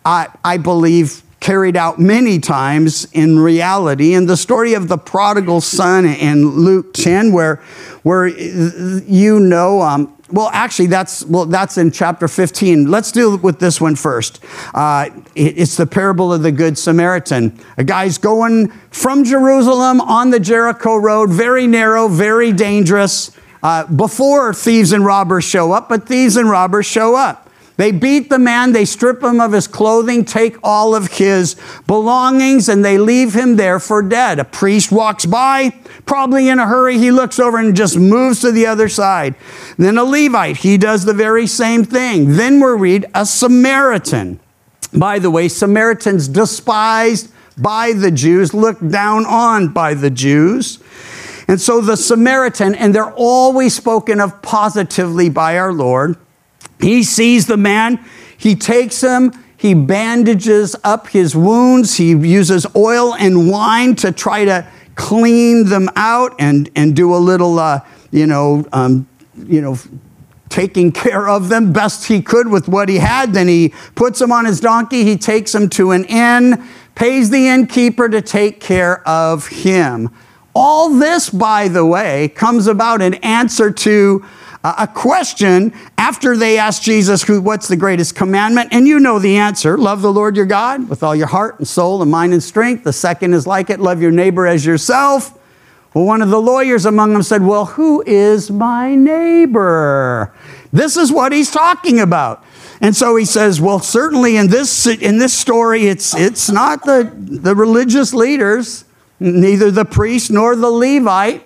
I, 0.05 0.27
I 0.43 0.57
believe, 0.57 1.23
carried 1.39 1.75
out 1.75 1.99
many 1.99 2.39
times 2.39 3.05
in 3.13 3.39
reality. 3.39 4.13
In 4.13 4.27
the 4.27 4.37
story 4.37 4.73
of 4.75 4.87
the 4.87 4.97
prodigal 4.97 5.61
son 5.61 6.05
in 6.05 6.47
Luke 6.49 6.93
10, 6.93 7.31
where, 7.31 7.55
where 8.03 8.27
you 8.27 9.39
know, 9.39 9.81
um, 9.81 10.11
well, 10.31 10.49
actually, 10.53 10.87
that's 10.87 11.23
well, 11.25 11.45
that's 11.45 11.77
in 11.77 11.91
chapter 11.91 12.27
15. 12.27 12.89
Let's 12.89 13.11
deal 13.11 13.37
with 13.37 13.59
this 13.59 13.79
one 13.79 13.95
first. 13.95 14.43
Uh, 14.73 15.09
it- 15.35 15.57
it's 15.59 15.77
the 15.77 15.85
parable 15.85 16.33
of 16.33 16.41
the 16.41 16.51
Good 16.51 16.79
Samaritan. 16.79 17.59
A 17.77 17.83
guy's 17.83 18.17
going 18.17 18.69
from 18.89 19.23
Jerusalem 19.23 20.01
on 20.01 20.31
the 20.31 20.39
Jericho 20.39 20.95
road, 20.95 21.29
very 21.29 21.67
narrow, 21.67 22.07
very 22.07 22.51
dangerous. 22.51 23.31
Uh, 23.65 23.83
before 23.87 24.53
thieves 24.53 24.91
and 24.91 25.03
robbers 25.03 25.43
show 25.43 25.71
up, 25.71 25.89
but 25.89 26.07
thieves 26.07 26.35
and 26.35 26.47
robbers 26.47 26.85
show 26.85 27.15
up. 27.15 27.49
They 27.77 27.91
beat 27.91 28.29
the 28.29 28.37
man, 28.37 28.73
they 28.73 28.85
strip 28.85 29.23
him 29.23 29.41
of 29.41 29.53
his 29.53 29.65
clothing, 29.67 30.23
take 30.23 30.55
all 30.61 30.93
of 30.93 31.13
his 31.13 31.55
belongings, 31.87 32.69
and 32.69 32.85
they 32.85 32.99
leave 32.99 33.33
him 33.33 33.55
there 33.55 33.79
for 33.79 34.03
dead. 34.03 34.37
A 34.37 34.43
priest 34.43 34.91
walks 34.91 35.25
by, 35.25 35.71
probably 36.05 36.47
in 36.47 36.59
a 36.59 36.67
hurry. 36.67 36.99
He 36.99 37.09
looks 37.09 37.39
over 37.39 37.57
and 37.57 37.75
just 37.75 37.97
moves 37.97 38.41
to 38.41 38.51
the 38.51 38.67
other 38.67 38.87
side. 38.87 39.33
Then 39.79 39.97
a 39.97 40.03
Levite, 40.03 40.57
he 40.57 40.77
does 40.77 41.03
the 41.03 41.15
very 41.15 41.47
same 41.47 41.85
thing. 41.85 42.37
Then 42.37 42.59
we 42.59 42.69
read 42.69 43.07
a 43.15 43.25
Samaritan. 43.25 44.39
By 44.93 45.17
the 45.17 45.31
way, 45.31 45.47
Samaritans 45.47 46.27
despised 46.27 47.31
by 47.57 47.93
the 47.93 48.11
Jews, 48.11 48.53
looked 48.53 48.87
down 48.91 49.25
on 49.25 49.69
by 49.69 49.95
the 49.95 50.11
Jews. 50.11 50.77
And 51.47 51.61
so 51.61 51.81
the 51.81 51.95
Samaritan, 51.95 52.75
and 52.75 52.93
they're 52.93 53.13
always 53.13 53.75
spoken 53.75 54.19
of 54.19 54.41
positively 54.41 55.29
by 55.29 55.57
our 55.57 55.71
Lord. 55.71 56.17
He 56.79 57.03
sees 57.03 57.47
the 57.47 57.57
man, 57.57 58.03
he 58.37 58.55
takes 58.55 59.01
him, 59.01 59.31
he 59.55 59.73
bandages 59.73 60.75
up 60.83 61.07
his 61.07 61.35
wounds, 61.35 61.97
he 61.97 62.11
uses 62.11 62.65
oil 62.75 63.15
and 63.15 63.49
wine 63.49 63.95
to 63.95 64.11
try 64.11 64.45
to 64.45 64.67
clean 64.95 65.65
them 65.65 65.89
out 65.95 66.35
and, 66.39 66.69
and 66.75 66.95
do 66.95 67.13
a 67.13 67.17
little, 67.17 67.59
uh, 67.59 67.79
you 68.11 68.25
know, 68.25 68.65
um, 68.73 69.07
you 69.47 69.61
know, 69.61 69.77
taking 70.49 70.91
care 71.03 71.27
of 71.27 71.49
them 71.49 71.73
best 71.73 72.05
he 72.05 72.21
could 72.21 72.47
with 72.47 72.67
what 72.67 72.89
he 72.89 72.97
had. 72.97 73.33
Then 73.33 73.47
he 73.47 73.73
puts 73.95 74.19
them 74.19 74.31
on 74.31 74.45
his 74.45 74.59
donkey, 74.59 75.03
he 75.03 75.17
takes 75.17 75.51
them 75.51 75.69
to 75.71 75.91
an 75.91 76.05
inn, 76.05 76.63
pays 76.95 77.29
the 77.29 77.47
innkeeper 77.47 78.09
to 78.09 78.21
take 78.21 78.59
care 78.59 79.07
of 79.07 79.47
him. 79.47 80.09
All 80.55 80.89
this, 80.89 81.29
by 81.29 81.67
the 81.67 81.85
way, 81.85 82.29
comes 82.29 82.67
about 82.67 83.01
in 83.01 83.15
answer 83.15 83.69
to 83.71 84.25
uh, 84.63 84.73
a 84.79 84.87
question 84.87 85.73
after 85.97 86.35
they 86.35 86.57
asked 86.57 86.81
Jesus, 86.81 87.21
who, 87.21 87.41
What's 87.41 87.67
the 87.67 87.75
greatest 87.75 88.15
commandment? 88.15 88.69
And 88.71 88.87
you 88.87 88.99
know 88.99 89.19
the 89.19 89.35
answer 89.35 89.77
love 89.77 90.01
the 90.01 90.11
Lord 90.11 90.35
your 90.35 90.45
God 90.45 90.89
with 90.89 91.03
all 91.03 91.15
your 91.15 91.27
heart 91.27 91.59
and 91.59 91.67
soul 91.67 92.01
and 92.01 92.09
mind 92.09 92.33
and 92.33 92.41
strength. 92.41 92.83
The 92.83 92.93
second 92.93 93.33
is 93.33 93.45
like 93.45 93.69
it 93.69 93.79
love 93.79 94.01
your 94.01 94.11
neighbor 94.11 94.47
as 94.47 94.65
yourself. 94.65 95.37
Well, 95.93 96.05
one 96.05 96.21
of 96.21 96.29
the 96.29 96.41
lawyers 96.41 96.85
among 96.85 97.13
them 97.13 97.21
said, 97.21 97.41
Well, 97.41 97.65
who 97.65 98.03
is 98.07 98.49
my 98.49 98.95
neighbor? 98.95 100.33
This 100.73 100.97
is 100.97 101.11
what 101.11 101.31
he's 101.31 101.51
talking 101.51 101.99
about. 101.99 102.43
And 102.81 102.95
so 102.95 103.15
he 103.15 103.25
says, 103.25 103.61
Well, 103.61 103.79
certainly 103.79 104.35
in 104.35 104.47
this, 104.47 104.87
in 104.87 105.19
this 105.19 105.33
story, 105.33 105.87
it's, 105.87 106.15
it's 106.15 106.49
not 106.49 106.83
the, 106.83 107.11
the 107.15 107.55
religious 107.55 108.13
leaders, 108.13 108.85
neither 109.19 109.71
the 109.71 109.85
priest 109.85 110.31
nor 110.31 110.55
the 110.55 110.69
Levite. 110.69 111.45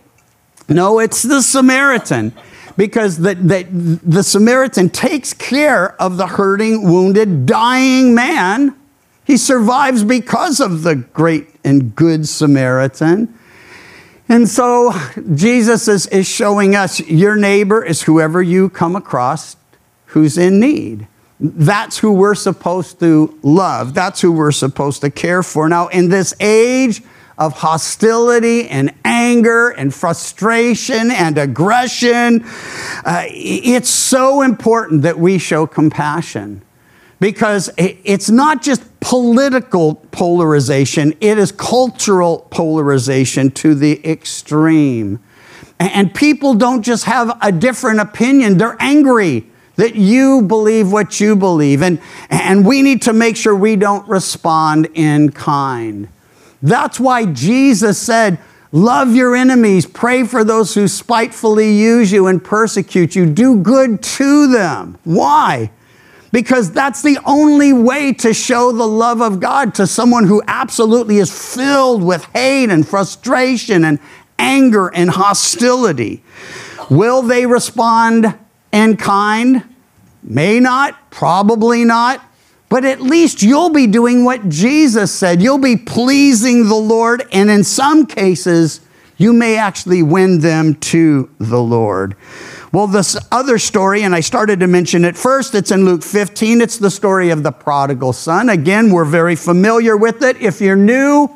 No, 0.68 1.00
it's 1.00 1.24
the 1.24 1.42
Samaritan. 1.42 2.34
Because 2.78 3.18
the, 3.18 3.36
the, 3.36 3.64
the 4.04 4.24
Samaritan 4.24 4.90
takes 4.90 5.34
care 5.34 6.02
of 6.02 6.18
the 6.18 6.28
hurting, 6.28 6.84
wounded, 6.84 7.46
dying 7.46 8.16
man. 8.16 8.76
He 9.26 9.36
survives 9.36 10.04
because 10.04 10.60
of 10.60 10.84
the 10.84 10.96
great 10.96 11.48
and 11.64 11.94
good 11.96 12.28
Samaritan. 12.28 13.34
And 14.30 14.48
so 14.48 14.94
Jesus 15.34 15.88
is, 15.88 16.08
is 16.08 16.28
showing 16.28 16.76
us 16.76 17.00
your 17.02 17.36
neighbor 17.36 17.84
is 17.84 18.04
whoever 18.04 18.42
you 18.42 18.70
come 18.70 18.96
across 18.96 19.58
who's 20.10 20.38
in 20.38 20.60
need. 20.60 21.08
That's 21.40 21.98
who 22.00 22.12
we're 22.12 22.36
supposed 22.36 23.00
to 23.00 23.38
love. 23.44 23.94
That's 23.94 24.22
who 24.22 24.32
we're 24.32 24.52
supposed 24.52 25.02
to 25.02 25.10
care 25.10 25.42
for. 25.42 25.70
Now, 25.70 25.88
in 25.88 26.10
this 26.10 26.34
age 26.40 27.02
of 27.39 27.53
hostility 27.53 28.67
and 28.67 28.93
anger 29.05 29.69
and 29.69 29.93
frustration 29.93 31.10
and 31.10 31.38
aggression, 31.38 32.43
uh, 33.05 33.24
it's 33.29 33.89
so 33.89 34.41
important 34.41 35.01
that 35.01 35.17
we 35.17 35.38
show 35.38 35.65
compassion 35.65 36.62
because 37.19 37.69
it's 37.77 38.29
not 38.29 38.62
just 38.62 38.84
political 39.00 39.96
polarization, 40.12 41.13
it 41.19 41.38
is 41.38 41.51
cultural 41.51 42.48
polarization 42.50 43.51
to 43.51 43.74
the 43.75 44.05
extreme. 44.10 45.19
And 45.79 46.13
people 46.13 46.53
don't 46.53 46.81
just 46.81 47.05
have 47.05 47.38
a 47.41 47.51
different 47.51 48.00
opinion, 48.00 48.58
they're 48.58 48.77
angry 48.79 49.46
that 49.75 49.96
you 49.96 50.41
believe 50.41 50.91
what 50.91 51.22
you 51.22 51.38
believe. 51.38 51.81
And, 51.81 52.01
and 52.29 52.65
we 52.65 52.81
need 52.81 53.01
to 53.03 53.13
make 53.13 53.38
sure 53.38 53.55
we 53.55 53.77
don't 53.77 54.08
respond 54.10 54.89
in 54.93 55.31
kind. 55.31 56.10
That's 56.62 57.00
why 57.00 57.25
Jesus 57.25 57.98
said, 57.98 58.39
Love 58.72 59.16
your 59.16 59.36
enemies, 59.36 59.88
pray 59.88 60.24
for 60.24 60.44
those 60.44 60.75
who 60.75 60.88
spitefully 60.88 61.74
use 61.74 62.12
you 62.12 62.28
and 62.28 62.44
persecute 62.44 63.16
you, 63.16 63.25
do 63.25 63.58
good 63.58 64.04
to 64.04 64.48
them. 64.48 64.96
Why? 65.04 65.72
Because 66.32 66.72
that's 66.72 67.01
the 67.01 67.18
only 67.25 67.74
way 67.74 68.13
to 68.13 68.32
show 68.32 68.72
the 68.72 68.88
love 68.88 69.22
of 69.22 69.39
God 69.39 69.74
to 69.75 69.88
someone 69.88 70.28
who 70.28 70.44
absolutely 70.48 71.18
is 71.18 71.56
filled 71.56 72.04
with 72.04 72.24
hate 72.25 72.70
and 72.70 72.88
frustration 72.88 73.84
and 73.84 73.98
anger 74.38 74.89
and 74.94 75.10
hostility. 75.10 76.24
Will 76.92 77.24
they 77.24 77.48
respond 77.48 78.38
in 78.72 78.98
kind? 78.98 79.63
May 80.22 80.60
not, 80.60 81.10
probably 81.10 81.84
not. 81.86 82.24
But 82.70 82.86
at 82.86 83.02
least 83.02 83.42
you'll 83.42 83.72
be 83.72 83.88
doing 83.88 84.24
what 84.24 84.48
Jesus 84.48 85.12
said. 85.12 85.42
You'll 85.42 85.58
be 85.58 85.76
pleasing 85.76 86.68
the 86.68 86.76
Lord, 86.76 87.28
and 87.32 87.50
in 87.50 87.64
some 87.64 88.06
cases, 88.06 88.82
you 89.18 89.34
may 89.34 89.58
actually 89.58 90.02
win 90.02 90.40
them 90.40 90.76
to 90.76 91.30
the 91.40 91.62
Lord. 91.62 92.16
Well, 92.72 92.86
this 92.86 93.18
other 93.32 93.58
story, 93.58 94.04
and 94.04 94.14
I 94.14 94.20
started 94.20 94.60
to 94.60 94.68
mention 94.68 95.04
it 95.04 95.18
first, 95.18 95.56
it's 95.56 95.72
in 95.72 95.84
Luke 95.84 96.04
15. 96.04 96.62
It's 96.62 96.78
the 96.78 96.92
story 96.92 97.32
of 97.32 97.42
the 97.42 97.52
prodigal 97.52 98.14
son. 98.14 98.50
Again, 98.50 98.92
we're 98.92 99.06
very 99.06 99.36
familiar 99.36 99.98
with 99.98 100.22
it. 100.22 100.40
If 100.40 100.62
you're 100.62 100.76
new 100.76 101.36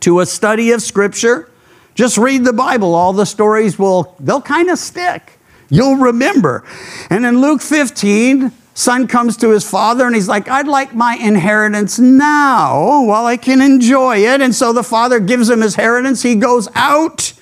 to 0.00 0.20
a 0.20 0.26
study 0.26 0.72
of 0.72 0.82
Scripture, 0.82 1.48
just 1.94 2.18
read 2.18 2.44
the 2.44 2.52
Bible. 2.52 2.94
All 2.94 3.12
the 3.12 3.24
stories 3.24 3.78
will, 3.78 4.16
they'll 4.18 4.42
kind 4.42 4.68
of 4.68 4.78
stick. 4.78 5.38
You'll 5.70 5.96
remember. 5.96 6.64
And 7.08 7.24
in 7.24 7.40
Luke 7.40 7.62
15, 7.62 8.52
son 8.76 9.08
comes 9.08 9.38
to 9.38 9.50
his 9.50 9.68
father 9.68 10.06
and 10.06 10.14
he's 10.14 10.28
like, 10.28 10.48
I'd 10.48 10.68
like 10.68 10.94
my 10.94 11.16
inheritance 11.16 11.98
now 11.98 13.04
while 13.04 13.24
I 13.24 13.38
can 13.38 13.62
enjoy 13.62 14.18
it. 14.18 14.42
And 14.42 14.54
so 14.54 14.72
the 14.74 14.82
father 14.82 15.18
gives 15.18 15.48
him 15.48 15.62
his 15.62 15.74
inheritance. 15.74 16.22
He 16.22 16.34
goes 16.34 16.68
out, 16.74 17.32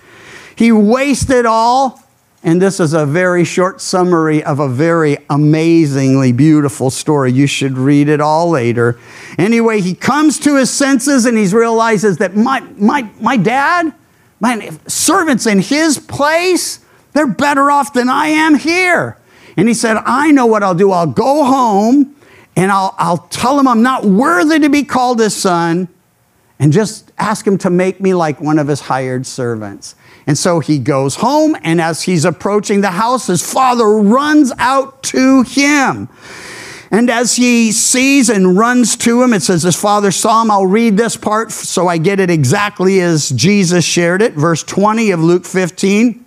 he 0.54 0.70
wastes 0.70 1.28
it 1.30 1.44
all. 1.44 2.00
And 2.44 2.62
this 2.62 2.78
is 2.78 2.92
a 2.92 3.04
very 3.04 3.42
short 3.42 3.80
summary 3.80 4.44
of 4.44 4.60
a 4.60 4.68
very 4.68 5.16
amazingly 5.28 6.30
beautiful 6.30 6.90
story. 6.90 7.32
You 7.32 7.46
should 7.46 7.78
read 7.78 8.08
it 8.08 8.20
all 8.20 8.50
later. 8.50 8.98
Anyway, 9.36 9.80
he 9.80 9.94
comes 9.94 10.38
to 10.40 10.56
his 10.56 10.70
senses 10.70 11.26
and 11.26 11.36
he 11.36 11.48
realizes 11.48 12.18
that 12.18 12.36
my, 12.36 12.60
my, 12.76 13.10
my 13.18 13.36
dad, 13.36 13.92
my 14.40 14.70
servants 14.86 15.46
in 15.46 15.58
his 15.58 15.98
place, 15.98 16.84
they're 17.12 17.26
better 17.26 17.70
off 17.70 17.92
than 17.92 18.08
I 18.08 18.28
am 18.28 18.54
here. 18.56 19.18
And 19.56 19.68
he 19.68 19.74
said, 19.74 19.96
I 20.04 20.30
know 20.30 20.46
what 20.46 20.62
I'll 20.62 20.74
do. 20.74 20.90
I'll 20.90 21.06
go 21.06 21.44
home 21.44 22.16
and 22.56 22.70
I'll, 22.70 22.94
I'll 22.98 23.18
tell 23.18 23.58
him 23.58 23.68
I'm 23.68 23.82
not 23.82 24.04
worthy 24.04 24.58
to 24.60 24.68
be 24.68 24.84
called 24.84 25.20
his 25.20 25.34
son 25.34 25.88
and 26.58 26.72
just 26.72 27.12
ask 27.18 27.46
him 27.46 27.58
to 27.58 27.70
make 27.70 28.00
me 28.00 28.14
like 28.14 28.40
one 28.40 28.58
of 28.58 28.68
his 28.68 28.80
hired 28.80 29.26
servants. 29.26 29.96
And 30.26 30.38
so 30.38 30.60
he 30.60 30.78
goes 30.78 31.16
home, 31.16 31.56
and 31.62 31.80
as 31.80 32.02
he's 32.02 32.24
approaching 32.24 32.80
the 32.80 32.92
house, 32.92 33.26
his 33.26 33.42
father 33.42 33.98
runs 33.98 34.52
out 34.58 35.02
to 35.04 35.42
him. 35.42 36.08
And 36.90 37.10
as 37.10 37.36
he 37.36 37.72
sees 37.72 38.30
and 38.30 38.56
runs 38.56 38.96
to 38.98 39.22
him, 39.22 39.34
it 39.34 39.42
says 39.42 39.64
his 39.64 39.76
father 39.76 40.10
saw 40.12 40.42
him. 40.42 40.50
I'll 40.50 40.66
read 40.66 40.96
this 40.96 41.16
part 41.16 41.50
so 41.50 41.88
I 41.88 41.98
get 41.98 42.20
it 42.20 42.30
exactly 42.30 43.00
as 43.00 43.30
Jesus 43.30 43.84
shared 43.84 44.22
it. 44.22 44.34
Verse 44.34 44.62
20 44.62 45.10
of 45.10 45.20
Luke 45.20 45.44
15. 45.44 46.24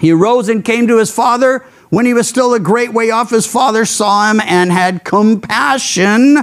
He 0.00 0.12
arose 0.12 0.48
and 0.48 0.64
came 0.64 0.86
to 0.88 0.98
his 0.98 1.12
father. 1.12 1.66
When 1.90 2.06
he 2.06 2.14
was 2.14 2.28
still 2.28 2.54
a 2.54 2.60
great 2.60 2.92
way 2.92 3.10
off, 3.10 3.30
his 3.30 3.46
father 3.46 3.84
saw 3.84 4.30
him 4.30 4.40
and 4.40 4.72
had 4.72 5.04
compassion 5.04 6.38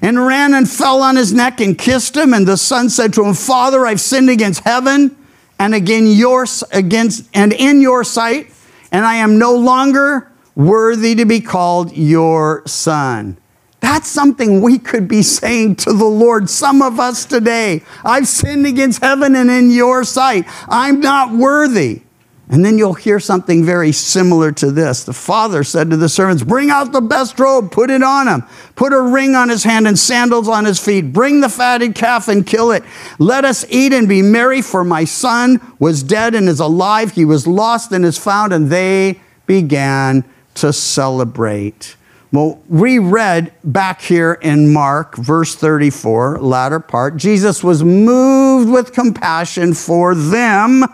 and 0.00 0.26
ran 0.26 0.54
and 0.54 0.68
fell 0.68 1.02
on 1.02 1.16
his 1.16 1.32
neck 1.32 1.60
and 1.60 1.76
kissed 1.76 2.16
him. 2.16 2.32
And 2.32 2.46
the 2.46 2.56
son 2.56 2.88
said 2.88 3.12
to 3.14 3.24
him, 3.24 3.34
Father, 3.34 3.86
I've 3.86 4.00
sinned 4.00 4.30
against 4.30 4.60
heaven 4.64 5.16
and 5.58 5.74
again 5.74 6.06
yours 6.06 6.62
against 6.72 7.28
and 7.34 7.52
in 7.52 7.80
your 7.80 8.04
sight, 8.04 8.52
and 8.92 9.04
I 9.04 9.16
am 9.16 9.38
no 9.38 9.54
longer 9.54 10.30
worthy 10.54 11.14
to 11.16 11.24
be 11.24 11.40
called 11.40 11.96
your 11.96 12.62
son. 12.66 13.38
That's 13.80 14.08
something 14.08 14.60
we 14.60 14.78
could 14.78 15.06
be 15.06 15.22
saying 15.22 15.76
to 15.76 15.92
the 15.92 16.04
Lord, 16.04 16.50
some 16.50 16.82
of 16.82 16.98
us 16.98 17.24
today. 17.24 17.82
I've 18.04 18.26
sinned 18.26 18.66
against 18.66 19.02
heaven 19.02 19.36
and 19.36 19.50
in 19.50 19.70
your 19.70 20.04
sight. 20.04 20.46
I'm 20.68 21.00
not 21.00 21.32
worthy. 21.32 22.02
And 22.50 22.64
then 22.64 22.78
you'll 22.78 22.94
hear 22.94 23.20
something 23.20 23.62
very 23.62 23.92
similar 23.92 24.52
to 24.52 24.70
this. 24.70 25.04
The 25.04 25.12
father 25.12 25.62
said 25.62 25.90
to 25.90 25.98
the 25.98 26.08
servants, 26.08 26.42
Bring 26.42 26.70
out 26.70 26.92
the 26.92 27.02
best 27.02 27.38
robe, 27.38 27.70
put 27.70 27.90
it 27.90 28.02
on 28.02 28.26
him, 28.26 28.42
put 28.74 28.94
a 28.94 29.00
ring 29.00 29.34
on 29.34 29.50
his 29.50 29.64
hand 29.64 29.86
and 29.86 29.98
sandals 29.98 30.48
on 30.48 30.64
his 30.64 30.78
feet. 30.80 31.12
Bring 31.12 31.42
the 31.42 31.50
fatted 31.50 31.94
calf 31.94 32.26
and 32.26 32.46
kill 32.46 32.70
it. 32.70 32.84
Let 33.18 33.44
us 33.44 33.66
eat 33.68 33.92
and 33.92 34.08
be 34.08 34.22
merry, 34.22 34.62
for 34.62 34.82
my 34.82 35.04
son 35.04 35.60
was 35.78 36.02
dead 36.02 36.34
and 36.34 36.48
is 36.48 36.60
alive. 36.60 37.12
He 37.12 37.26
was 37.26 37.46
lost 37.46 37.92
and 37.92 38.04
is 38.04 38.16
found. 38.16 38.54
And 38.54 38.70
they 38.70 39.20
began 39.46 40.24
to 40.54 40.72
celebrate. 40.72 41.96
Well, 42.30 42.62
we 42.68 42.98
read 42.98 43.52
back 43.64 44.02
here 44.02 44.34
in 44.34 44.70
Mark, 44.70 45.16
verse 45.16 45.54
34, 45.54 46.40
latter 46.40 46.78
part, 46.78 47.16
Jesus 47.16 47.64
was 47.64 47.82
moved 47.82 48.70
with 48.70 48.92
compassion 48.92 49.72
for 49.72 50.14
them. 50.14 50.84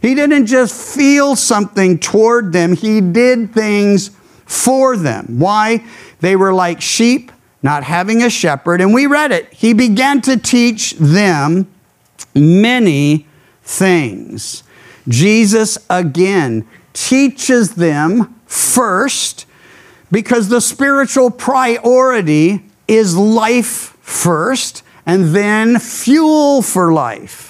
He 0.00 0.14
didn't 0.14 0.46
just 0.46 0.96
feel 0.96 1.36
something 1.36 1.98
toward 1.98 2.52
them, 2.52 2.74
he 2.74 3.00
did 3.00 3.52
things 3.52 4.10
for 4.46 4.96
them. 4.96 5.38
Why? 5.38 5.84
They 6.20 6.36
were 6.36 6.52
like 6.52 6.80
sheep 6.80 7.30
not 7.62 7.84
having 7.84 8.22
a 8.22 8.30
shepherd. 8.30 8.80
And 8.80 8.94
we 8.94 9.06
read 9.06 9.32
it. 9.32 9.52
He 9.52 9.72
began 9.72 10.20
to 10.22 10.36
teach 10.36 10.92
them 10.92 11.70
many 12.34 13.26
things. 13.62 14.62
Jesus 15.08 15.78
again 15.88 16.66
teaches 16.92 17.74
them 17.74 18.40
first 18.46 19.46
because 20.10 20.48
the 20.48 20.60
spiritual 20.60 21.30
priority 21.30 22.64
is 22.88 23.16
life 23.16 23.96
first 24.00 24.82
and 25.06 25.34
then 25.34 25.78
fuel 25.78 26.62
for 26.62 26.92
life. 26.92 27.49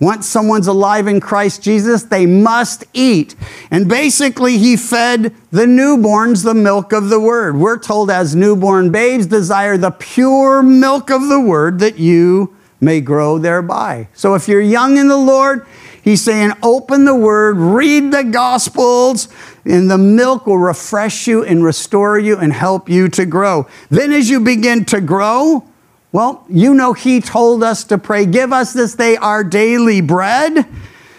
Once 0.00 0.28
someone's 0.28 0.68
alive 0.68 1.08
in 1.08 1.20
Christ 1.20 1.62
Jesus, 1.62 2.04
they 2.04 2.24
must 2.24 2.84
eat. 2.92 3.34
And 3.70 3.88
basically, 3.88 4.56
he 4.56 4.76
fed 4.76 5.34
the 5.50 5.66
newborns 5.66 6.44
the 6.44 6.54
milk 6.54 6.92
of 6.92 7.08
the 7.08 7.18
word. 7.18 7.56
We're 7.56 7.78
told 7.78 8.10
as 8.10 8.36
newborn 8.36 8.92
babes, 8.92 9.26
desire 9.26 9.76
the 9.76 9.90
pure 9.90 10.62
milk 10.62 11.10
of 11.10 11.28
the 11.28 11.40
word 11.40 11.80
that 11.80 11.98
you 11.98 12.56
may 12.80 13.00
grow 13.00 13.38
thereby. 13.38 14.08
So 14.14 14.34
if 14.34 14.46
you're 14.46 14.60
young 14.60 14.98
in 14.98 15.08
the 15.08 15.16
Lord, 15.16 15.66
he's 16.00 16.22
saying, 16.22 16.52
open 16.62 17.04
the 17.04 17.14
word, 17.16 17.56
read 17.56 18.12
the 18.12 18.22
gospels, 18.22 19.28
and 19.64 19.90
the 19.90 19.98
milk 19.98 20.46
will 20.46 20.58
refresh 20.58 21.26
you 21.26 21.44
and 21.44 21.64
restore 21.64 22.18
you 22.20 22.38
and 22.38 22.52
help 22.52 22.88
you 22.88 23.08
to 23.08 23.26
grow. 23.26 23.66
Then 23.90 24.12
as 24.12 24.30
you 24.30 24.38
begin 24.38 24.84
to 24.86 25.00
grow, 25.00 25.64
well, 26.10 26.46
you 26.48 26.74
know, 26.74 26.94
he 26.94 27.20
told 27.20 27.62
us 27.62 27.84
to 27.84 27.98
pray, 27.98 28.24
Give 28.24 28.52
us 28.52 28.72
this 28.72 28.94
day 28.94 29.16
our 29.16 29.44
daily 29.44 30.00
bread. 30.00 30.66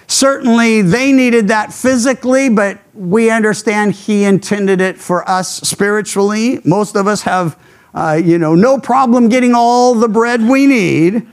Certainly, 0.07 0.81
they 0.83 1.13
needed 1.13 1.49
that 1.49 1.71
physically, 1.71 2.49
but 2.49 2.79
we 2.95 3.29
understand 3.29 3.93
he 3.93 4.23
intended 4.23 4.81
it 4.81 4.97
for 4.97 5.27
us 5.29 5.57
spiritually. 5.57 6.59
Most 6.65 6.95
of 6.95 7.05
us 7.05 7.21
have, 7.21 7.57
uh, 7.93 8.19
you 8.23 8.39
know, 8.39 8.55
no 8.55 8.79
problem 8.79 9.29
getting 9.29 9.53
all 9.53 9.93
the 9.93 10.09
bread 10.09 10.41
we 10.41 10.65
need, 10.65 11.27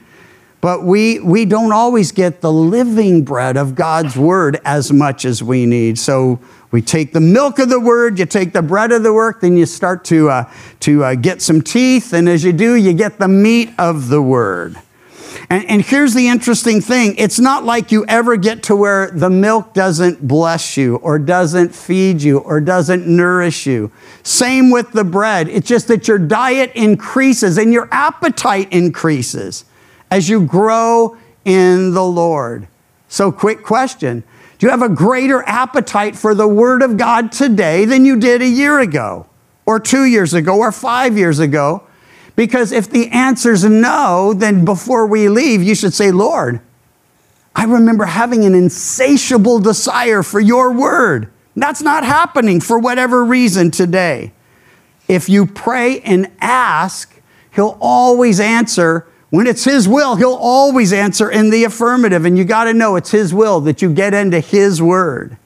but 0.60 0.82
we, 0.82 1.20
we 1.20 1.46
don't 1.46 1.72
always 1.72 2.12
get 2.12 2.42
the 2.42 2.52
living 2.52 3.24
bread 3.24 3.56
of 3.56 3.74
God's 3.74 4.14
word 4.14 4.60
as 4.66 4.92
much 4.92 5.24
as 5.24 5.42
we 5.42 5.64
need. 5.64 5.98
So, 5.98 6.38
we 6.70 6.82
take 6.82 7.12
the 7.12 7.20
milk 7.20 7.58
of 7.58 7.68
the 7.68 7.80
word, 7.80 8.18
you 8.18 8.26
take 8.26 8.52
the 8.52 8.62
bread 8.62 8.92
of 8.92 9.02
the 9.02 9.12
word, 9.12 9.36
then 9.40 9.56
you 9.56 9.66
start 9.66 10.04
to, 10.06 10.28
uh, 10.28 10.50
to 10.80 11.04
uh, 11.04 11.14
get 11.14 11.40
some 11.40 11.62
teeth, 11.62 12.12
and 12.12 12.28
as 12.28 12.44
you 12.44 12.52
do, 12.52 12.74
you 12.74 12.92
get 12.92 13.18
the 13.18 13.28
meat 13.28 13.70
of 13.78 14.08
the 14.08 14.20
word. 14.20 14.76
And, 15.48 15.64
and 15.66 15.82
here's 15.82 16.14
the 16.14 16.28
interesting 16.28 16.80
thing 16.80 17.14
it's 17.18 17.38
not 17.38 17.64
like 17.64 17.92
you 17.92 18.04
ever 18.06 18.36
get 18.36 18.64
to 18.64 18.76
where 18.76 19.10
the 19.10 19.30
milk 19.30 19.74
doesn't 19.74 20.26
bless 20.26 20.76
you, 20.76 20.96
or 20.96 21.18
doesn't 21.18 21.74
feed 21.74 22.22
you, 22.22 22.38
or 22.38 22.60
doesn't 22.60 23.06
nourish 23.06 23.66
you. 23.66 23.92
Same 24.22 24.70
with 24.70 24.92
the 24.92 25.04
bread. 25.04 25.48
It's 25.48 25.68
just 25.68 25.88
that 25.88 26.08
your 26.08 26.18
diet 26.18 26.72
increases 26.74 27.58
and 27.58 27.72
your 27.72 27.88
appetite 27.92 28.72
increases 28.72 29.64
as 30.10 30.28
you 30.28 30.44
grow 30.44 31.16
in 31.44 31.94
the 31.94 32.04
Lord. 32.04 32.66
So, 33.08 33.30
quick 33.30 33.62
question 33.62 34.24
do 34.58 34.66
you 34.66 34.70
have 34.70 34.82
a 34.82 34.88
greater 34.88 35.42
appetite 35.42 36.16
for 36.16 36.34
the 36.34 36.48
Word 36.48 36.82
of 36.82 36.96
God 36.96 37.30
today 37.32 37.84
than 37.84 38.04
you 38.04 38.18
did 38.18 38.40
a 38.40 38.48
year 38.48 38.80
ago, 38.80 39.26
or 39.66 39.78
two 39.78 40.04
years 40.04 40.32
ago, 40.32 40.58
or 40.58 40.72
five 40.72 41.18
years 41.18 41.38
ago? 41.38 41.82
Because 42.36 42.72
if 42.72 42.90
the 42.90 43.08
answer's 43.10 43.64
no, 43.64 44.32
then 44.34 44.64
before 44.64 45.06
we 45.06 45.28
leave, 45.28 45.62
you 45.62 45.74
should 45.74 45.94
say, 45.94 46.10
Lord, 46.10 46.60
I 47.54 47.64
remember 47.64 48.04
having 48.04 48.44
an 48.44 48.54
insatiable 48.54 49.58
desire 49.58 50.22
for 50.22 50.40
your 50.40 50.72
Word. 50.72 51.30
That's 51.54 51.82
not 51.82 52.04
happening 52.04 52.60
for 52.60 52.78
whatever 52.78 53.24
reason 53.24 53.70
today. 53.70 54.32
If 55.08 55.28
you 55.28 55.46
pray 55.46 56.00
and 56.00 56.30
ask, 56.40 57.12
He'll 57.56 57.78
always 57.80 58.38
answer 58.38 59.06
when 59.36 59.46
it's 59.46 59.64
His 59.64 59.86
will, 59.86 60.16
He'll 60.16 60.32
always 60.32 60.94
answer 60.94 61.30
in 61.30 61.50
the 61.50 61.64
affirmative. 61.64 62.24
And 62.24 62.38
you 62.38 62.44
got 62.44 62.64
to 62.64 62.72
know 62.72 62.96
it's 62.96 63.10
His 63.10 63.34
will 63.34 63.60
that 63.60 63.82
you 63.82 63.92
get 63.92 64.14
into 64.14 64.40
His 64.40 64.80
word. 64.80 65.36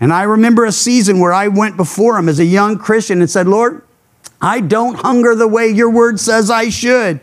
And 0.00 0.14
I 0.14 0.22
remember 0.22 0.64
a 0.64 0.72
season 0.72 1.20
where 1.20 1.34
I 1.34 1.48
went 1.48 1.76
before 1.76 2.16
Him 2.18 2.30
as 2.30 2.38
a 2.38 2.44
young 2.46 2.78
Christian 2.78 3.20
and 3.20 3.28
said, 3.28 3.46
Lord, 3.46 3.82
I 4.40 4.60
don't 4.60 4.94
hunger 4.94 5.34
the 5.34 5.46
way 5.46 5.68
your 5.68 5.90
word 5.90 6.18
says 6.18 6.48
I 6.48 6.70
should. 6.70 7.20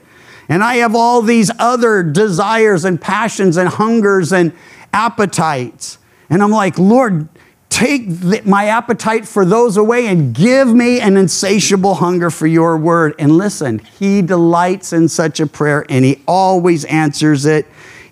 And 0.47 0.63
I 0.63 0.75
have 0.75 0.93
all 0.93 1.23
these 1.23 1.49
other 1.57 2.03
desires 2.03 2.86
and 2.86 3.01
passions 3.01 3.57
and 3.57 3.67
hungers 3.67 4.31
and 4.31 4.53
appetites. 4.93 5.97
And 6.29 6.43
I'm 6.43 6.51
like, 6.51 6.77
Lord, 6.77 7.29
take 7.71 8.45
my 8.45 8.65
appetite 8.65 9.25
for 9.25 9.45
those 9.45 9.77
away 9.77 10.05
and 10.07 10.36
give 10.36 10.67
me 10.67 10.99
an 10.99 11.15
insatiable 11.15 11.95
hunger 11.95 12.29
for 12.29 12.45
your 12.45 12.77
word. 12.77 13.15
And 13.17 13.31
listen, 13.31 13.79
he 13.79 14.21
delights 14.21 14.91
in 14.91 15.07
such 15.07 15.39
a 15.39 15.47
prayer 15.47 15.86
and 15.89 16.03
he 16.03 16.21
always 16.27 16.84
answers 16.86 17.45
it 17.45 17.65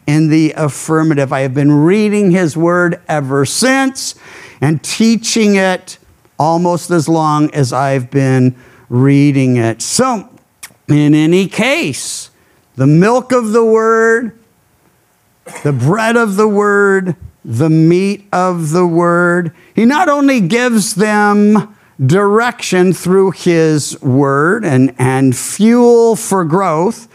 in 0.08 0.30
the 0.30 0.54
affirmative. 0.56 1.34
I 1.34 1.42
have 1.42 1.54
been 1.54 1.72
reading 1.72 2.32
his 2.32 2.56
word 2.56 3.02
ever 3.08 3.46
since 3.46 4.16
and 4.62 4.82
teaching 4.82 5.56
it 5.56 6.00
almost 6.40 6.90
as 6.90 7.10
long 7.10 7.54
as 7.54 7.74
I've 7.74 8.10
been 8.10 8.56
reading 8.88 9.58
it. 9.58 9.82
So, 9.82 10.30
in 10.88 11.14
any 11.14 11.48
case, 11.48 12.32
the 12.76 12.88
milk 12.88 13.34
of 13.34 13.52
the 13.52 13.66
word, 13.66 14.40
the 15.64 15.74
bread 15.74 16.16
of 16.16 16.38
the 16.38 16.48
word, 16.48 17.18
the 17.50 17.70
meat 17.70 18.28
of 18.32 18.70
the 18.70 18.86
word. 18.86 19.52
He 19.74 19.84
not 19.84 20.08
only 20.08 20.40
gives 20.40 20.94
them 20.94 21.76
direction 22.06 22.94
through 22.94 23.32
his 23.32 24.00
word 24.04 24.64
and, 24.64 24.94
and 25.00 25.36
fuel 25.36 26.16
for 26.16 26.46
growth, 26.46 27.08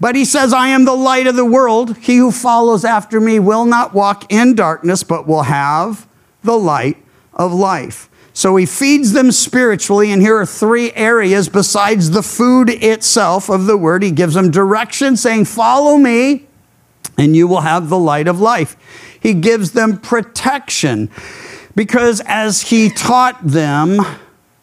but 0.00 0.16
he 0.16 0.24
says, 0.24 0.54
I 0.54 0.68
am 0.68 0.86
the 0.86 0.94
light 0.94 1.26
of 1.26 1.36
the 1.36 1.44
world. 1.44 1.98
He 1.98 2.16
who 2.16 2.32
follows 2.32 2.86
after 2.86 3.20
me 3.20 3.38
will 3.38 3.66
not 3.66 3.92
walk 3.92 4.32
in 4.32 4.54
darkness, 4.54 5.02
but 5.02 5.28
will 5.28 5.42
have 5.42 6.08
the 6.42 6.58
light 6.58 6.96
of 7.34 7.52
life. 7.52 8.08
So 8.32 8.56
he 8.56 8.64
feeds 8.64 9.12
them 9.12 9.30
spiritually, 9.30 10.10
and 10.10 10.22
here 10.22 10.38
are 10.38 10.46
three 10.46 10.90
areas 10.92 11.50
besides 11.50 12.12
the 12.12 12.22
food 12.22 12.70
itself 12.70 13.50
of 13.50 13.66
the 13.66 13.76
word. 13.76 14.02
He 14.02 14.10
gives 14.10 14.32
them 14.32 14.50
direction, 14.50 15.18
saying, 15.18 15.44
Follow 15.44 15.98
me, 15.98 16.46
and 17.18 17.36
you 17.36 17.46
will 17.46 17.60
have 17.60 17.88
the 17.88 17.98
light 17.98 18.28
of 18.28 18.40
life. 18.40 18.76
He 19.20 19.34
gives 19.34 19.72
them 19.72 19.98
protection 19.98 21.10
because 21.74 22.20
as 22.26 22.62
he 22.62 22.90
taught 22.90 23.38
them, 23.46 24.00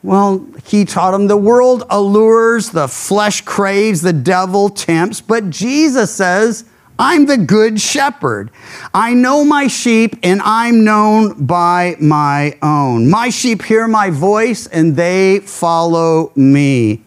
well, 0.03 0.45
he 0.65 0.85
taught 0.85 1.12
them 1.12 1.27
the 1.27 1.38
world 1.38 1.83
allures, 1.89 2.69
the 2.69 2.88
flesh 2.88 3.41
craves, 3.41 4.01
the 4.01 4.13
devil 4.13 4.69
tempts, 4.69 5.21
but 5.21 5.49
Jesus 5.49 6.13
says, 6.13 6.65
I'm 6.97 7.27
the 7.27 7.38
good 7.38 7.79
shepherd. 7.79 8.51
I 8.93 9.13
know 9.13 9.45
my 9.45 9.67
sheep 9.67 10.17
and 10.21 10.41
I'm 10.41 10.83
known 10.83 11.45
by 11.45 11.95
my 12.01 12.57
own. 12.62 13.09
My 13.09 13.29
sheep 13.29 13.63
hear 13.63 13.88
my 13.88 14.09
voice 14.09 14.67
and 14.67 14.97
they 14.97 15.39
follow 15.39 16.33
me. 16.35 17.05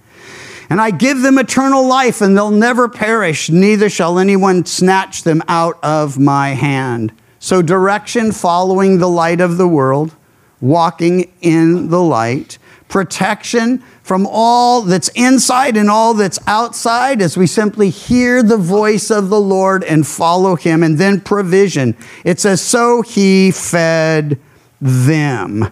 And 0.72 0.80
I 0.80 0.90
give 0.90 1.20
them 1.20 1.36
eternal 1.36 1.86
life, 1.86 2.22
and 2.22 2.34
they'll 2.34 2.50
never 2.50 2.88
perish, 2.88 3.50
neither 3.50 3.90
shall 3.90 4.18
anyone 4.18 4.64
snatch 4.64 5.22
them 5.22 5.42
out 5.46 5.78
of 5.82 6.18
my 6.18 6.54
hand. 6.54 7.12
So, 7.38 7.60
direction 7.60 8.32
following 8.32 8.96
the 8.96 9.06
light 9.06 9.42
of 9.42 9.58
the 9.58 9.68
world, 9.68 10.16
walking 10.62 11.30
in 11.42 11.90
the 11.90 12.00
light, 12.00 12.56
protection 12.88 13.84
from 14.02 14.26
all 14.26 14.80
that's 14.80 15.08
inside 15.08 15.76
and 15.76 15.90
all 15.90 16.14
that's 16.14 16.38
outside 16.46 17.20
as 17.20 17.36
we 17.36 17.46
simply 17.46 17.90
hear 17.90 18.42
the 18.42 18.56
voice 18.56 19.10
of 19.10 19.28
the 19.28 19.40
Lord 19.42 19.84
and 19.84 20.06
follow 20.06 20.56
him, 20.56 20.82
and 20.82 20.96
then 20.96 21.20
provision. 21.20 21.94
It 22.24 22.40
says, 22.40 22.62
So 22.62 23.02
he 23.02 23.50
fed 23.50 24.40
them. 24.80 25.70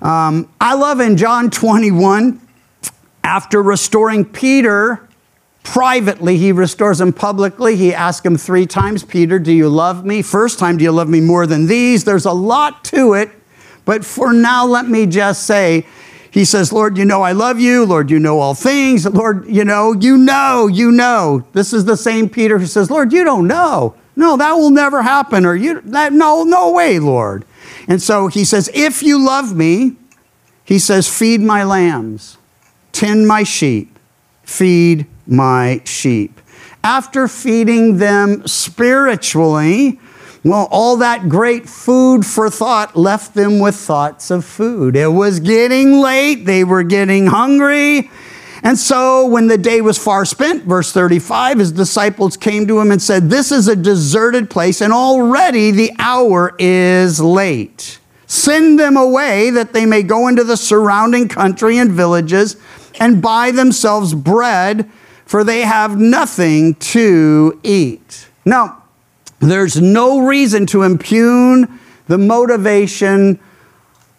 Um, 0.00 0.48
I 0.58 0.72
love 0.76 1.00
in 1.00 1.18
John 1.18 1.50
21, 1.50 2.40
after 3.22 3.62
restoring 3.62 4.24
Peter 4.24 5.08
privately, 5.62 6.36
he 6.36 6.52
restores 6.52 7.00
him 7.00 7.12
publicly. 7.12 7.76
He 7.76 7.94
asks 7.94 8.24
him 8.24 8.36
three 8.36 8.66
times, 8.66 9.04
Peter, 9.04 9.38
do 9.38 9.52
you 9.52 9.68
love 9.68 10.04
me? 10.04 10.22
First 10.22 10.58
time, 10.58 10.78
do 10.78 10.84
you 10.84 10.92
love 10.92 11.08
me 11.08 11.20
more 11.20 11.46
than 11.46 11.66
these? 11.66 12.04
There's 12.04 12.24
a 12.24 12.32
lot 12.32 12.84
to 12.86 13.14
it, 13.14 13.30
but 13.84 14.04
for 14.04 14.32
now, 14.32 14.64
let 14.66 14.88
me 14.88 15.06
just 15.06 15.46
say, 15.46 15.86
he 16.30 16.44
says, 16.44 16.72
Lord, 16.72 16.96
you 16.96 17.04
know 17.04 17.22
I 17.22 17.32
love 17.32 17.58
you. 17.58 17.84
Lord, 17.84 18.10
you 18.10 18.20
know 18.20 18.38
all 18.38 18.54
things. 18.54 19.04
Lord, 19.04 19.46
you 19.48 19.64
know, 19.64 19.92
you 19.92 20.16
know, 20.16 20.68
you 20.68 20.92
know. 20.92 21.44
This 21.52 21.72
is 21.72 21.84
the 21.84 21.96
same 21.96 22.28
Peter 22.28 22.58
who 22.58 22.66
says, 22.66 22.90
Lord, 22.90 23.12
you 23.12 23.24
don't 23.24 23.48
know. 23.48 23.96
No, 24.14 24.36
that 24.36 24.52
will 24.52 24.70
never 24.70 25.02
happen. 25.02 25.44
Or 25.44 25.56
you 25.56 25.80
that 25.80 26.12
no, 26.12 26.44
no 26.44 26.70
way, 26.70 26.98
Lord. 27.00 27.44
And 27.88 28.00
so 28.00 28.28
he 28.28 28.44
says, 28.44 28.70
if 28.74 29.02
you 29.02 29.24
love 29.24 29.56
me, 29.56 29.96
he 30.64 30.78
says, 30.78 31.08
feed 31.08 31.40
my 31.40 31.64
lambs, 31.64 32.38
tend 33.00 33.26
my 33.26 33.42
sheep, 33.42 33.98
feed 34.42 35.06
my 35.26 35.80
sheep. 35.86 36.38
After 36.84 37.28
feeding 37.28 37.96
them 37.96 38.46
spiritually, 38.46 39.98
well, 40.44 40.68
all 40.70 40.98
that 40.98 41.30
great 41.30 41.66
food 41.66 42.26
for 42.26 42.50
thought 42.50 42.96
left 42.96 43.32
them 43.32 43.58
with 43.58 43.74
thoughts 43.74 44.30
of 44.30 44.44
food. 44.44 44.96
It 44.96 45.12
was 45.12 45.40
getting 45.40 46.00
late, 46.02 46.44
they 46.44 46.62
were 46.62 46.82
getting 46.82 47.28
hungry. 47.28 48.10
And 48.62 48.78
so, 48.78 49.26
when 49.26 49.46
the 49.46 49.56
day 49.56 49.80
was 49.80 49.96
far 49.96 50.26
spent, 50.26 50.64
verse 50.64 50.92
35, 50.92 51.58
his 51.58 51.72
disciples 51.72 52.36
came 52.36 52.66
to 52.66 52.80
him 52.80 52.92
and 52.92 53.00
said, 53.00 53.30
This 53.30 53.50
is 53.50 53.66
a 53.66 53.76
deserted 53.76 54.50
place, 54.50 54.82
and 54.82 54.92
already 54.92 55.70
the 55.70 55.90
hour 55.98 56.54
is 56.58 57.18
late. 57.18 57.98
Send 58.26 58.78
them 58.78 58.98
away 58.98 59.48
that 59.48 59.72
they 59.72 59.86
may 59.86 60.02
go 60.02 60.28
into 60.28 60.44
the 60.44 60.58
surrounding 60.58 61.28
country 61.28 61.78
and 61.78 61.90
villages 61.90 62.56
and 63.00 63.20
buy 63.20 63.50
themselves 63.50 64.14
bread, 64.14 64.88
for 65.24 65.42
they 65.42 65.62
have 65.62 65.98
nothing 65.98 66.74
to 66.76 67.58
eat. 67.64 68.28
Now, 68.44 68.84
there's 69.40 69.80
no 69.80 70.26
reason 70.26 70.66
to 70.66 70.82
impugn 70.82 71.80
the 72.06 72.18
motivation 72.18 73.40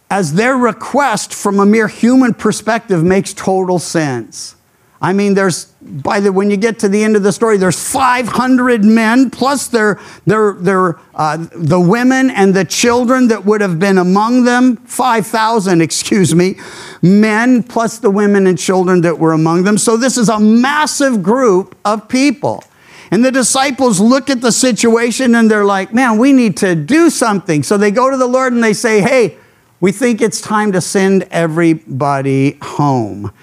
as 0.10 0.34
their 0.34 0.58
request 0.58 1.34
from 1.34 1.60
a 1.60 1.66
mere 1.66 1.88
human 1.88 2.34
perspective 2.34 3.04
makes 3.04 3.34
total 3.34 3.80
sense. 3.80 4.56
I 5.04 5.14
mean, 5.14 5.34
there's 5.34 5.66
by 5.82 6.20
the 6.20 6.32
when 6.32 6.52
you 6.52 6.58
get 6.58 6.78
to 6.80 6.90
the 6.90 7.04
end 7.04 7.16
of 7.16 7.24
the 7.24 7.32
story, 7.32 7.58
there's 7.58 7.92
500 7.92 8.86
men 8.86 9.32
plus 9.32 9.68
their 9.68 10.00
their 10.28 10.54
their 10.54 11.00
uh, 11.16 11.38
the 11.56 11.80
women 11.80 12.30
and 12.30 12.54
the 12.54 12.64
children 12.64 13.28
that 13.30 13.44
would 13.44 13.62
have 13.62 13.80
been 13.80 13.98
among 13.98 14.44
them. 14.44 14.78
5,000, 14.78 15.82
excuse 15.82 16.36
me, 16.36 16.60
men 17.02 17.64
plus 17.64 17.98
the 17.98 18.12
women 18.12 18.46
and 18.46 18.60
children 18.60 19.02
that 19.02 19.18
were 19.18 19.34
among 19.34 19.64
them. 19.64 19.80
So 19.80 19.98
this 19.98 20.18
is 20.18 20.30
a 20.30 20.40
massive 20.40 21.24
group 21.24 21.76
of 21.84 22.08
people. 22.08 22.64
And 23.10 23.26
the 23.26 23.32
disciples 23.32 24.00
look 24.00 24.30
at 24.30 24.40
the 24.40 24.52
situation 24.52 25.36
and 25.36 25.50
they're 25.50 25.66
like, 25.66 25.94
man, 25.94 26.18
we 26.18 26.32
need 26.32 26.58
to 26.58 26.76
do 26.76 27.10
something. 27.10 27.64
So 27.64 27.76
they 27.76 27.92
go 27.92 28.10
to 28.10 28.18
the 28.18 28.28
Lord 28.28 28.54
and 28.54 28.64
they 28.64 28.74
say, 28.74 29.02
hey, 29.02 29.38
we 29.82 29.92
think 29.92 30.22
it's 30.22 30.40
time 30.40 30.72
to 30.72 30.80
send 30.80 31.24
everybody 31.32 32.58
home. 32.62 33.34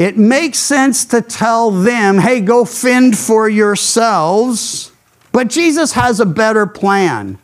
It 0.00 0.16
makes 0.16 0.58
sense 0.58 1.04
to 1.04 1.20
tell 1.20 1.70
them, 1.70 2.16
hey, 2.16 2.40
go 2.40 2.64
fend 2.64 3.18
for 3.18 3.50
yourselves. 3.50 4.92
But 5.30 5.48
Jesus 5.48 5.92
has 5.92 6.20
a 6.20 6.24
better 6.24 6.66
plan. 6.66 7.36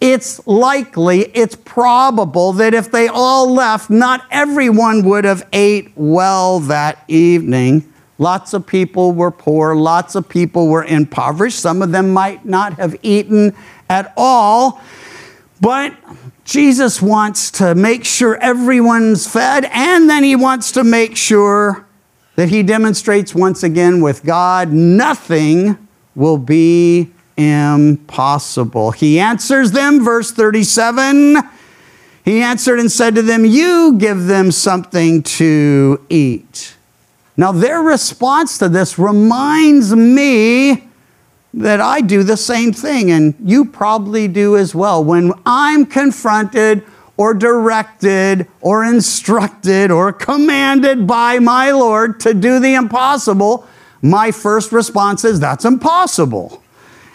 It's 0.00 0.46
likely, 0.46 1.30
it's 1.34 1.56
probable 1.56 2.54
that 2.54 2.72
if 2.72 2.90
they 2.90 3.08
all 3.08 3.52
left, 3.52 3.90
not 3.90 4.24
everyone 4.30 5.04
would 5.10 5.24
have 5.24 5.46
ate 5.52 5.92
well 5.94 6.60
that 6.60 7.04
evening. 7.06 7.92
Lots 8.16 8.54
of 8.54 8.66
people 8.66 9.12
were 9.12 9.30
poor, 9.30 9.76
lots 9.76 10.14
of 10.14 10.26
people 10.26 10.68
were 10.68 10.84
impoverished. 10.84 11.60
Some 11.60 11.82
of 11.82 11.92
them 11.92 12.14
might 12.14 12.46
not 12.46 12.78
have 12.78 12.96
eaten 13.02 13.54
at 13.90 14.14
all. 14.16 14.80
But 15.60 15.94
Jesus 16.46 17.02
wants 17.02 17.50
to 17.50 17.74
make 17.74 18.06
sure 18.06 18.38
everyone's 18.38 19.30
fed, 19.30 19.66
and 19.66 20.08
then 20.08 20.24
he 20.24 20.34
wants 20.34 20.72
to 20.72 20.82
make 20.82 21.14
sure 21.14 21.86
that 22.40 22.48
he 22.48 22.62
demonstrates 22.62 23.34
once 23.34 23.62
again 23.62 24.00
with 24.00 24.24
God 24.24 24.72
nothing 24.72 25.76
will 26.14 26.38
be 26.38 27.10
impossible. 27.36 28.92
He 28.92 29.20
answers 29.20 29.72
them, 29.72 30.02
verse 30.02 30.30
37. 30.32 31.36
He 32.24 32.40
answered 32.40 32.78
and 32.80 32.90
said 32.90 33.14
to 33.16 33.20
them, 33.20 33.44
You 33.44 33.98
give 33.98 34.24
them 34.24 34.52
something 34.52 35.22
to 35.22 36.02
eat. 36.08 36.76
Now, 37.36 37.52
their 37.52 37.82
response 37.82 38.56
to 38.56 38.70
this 38.70 38.98
reminds 38.98 39.94
me 39.94 40.88
that 41.52 41.82
I 41.82 42.00
do 42.00 42.22
the 42.22 42.38
same 42.38 42.72
thing, 42.72 43.10
and 43.10 43.34
you 43.44 43.66
probably 43.66 44.28
do 44.28 44.56
as 44.56 44.74
well. 44.74 45.04
When 45.04 45.34
I'm 45.44 45.84
confronted 45.84 46.86
or 47.20 47.34
directed 47.34 48.48
or 48.62 48.82
instructed 48.82 49.90
or 49.90 50.10
commanded 50.10 51.06
by 51.06 51.38
my 51.38 51.70
Lord 51.70 52.18
to 52.20 52.32
do 52.32 52.58
the 52.58 52.72
impossible, 52.72 53.68
my 54.00 54.30
first 54.30 54.72
response 54.72 55.22
is, 55.22 55.38
That's 55.38 55.66
impossible. 55.66 56.62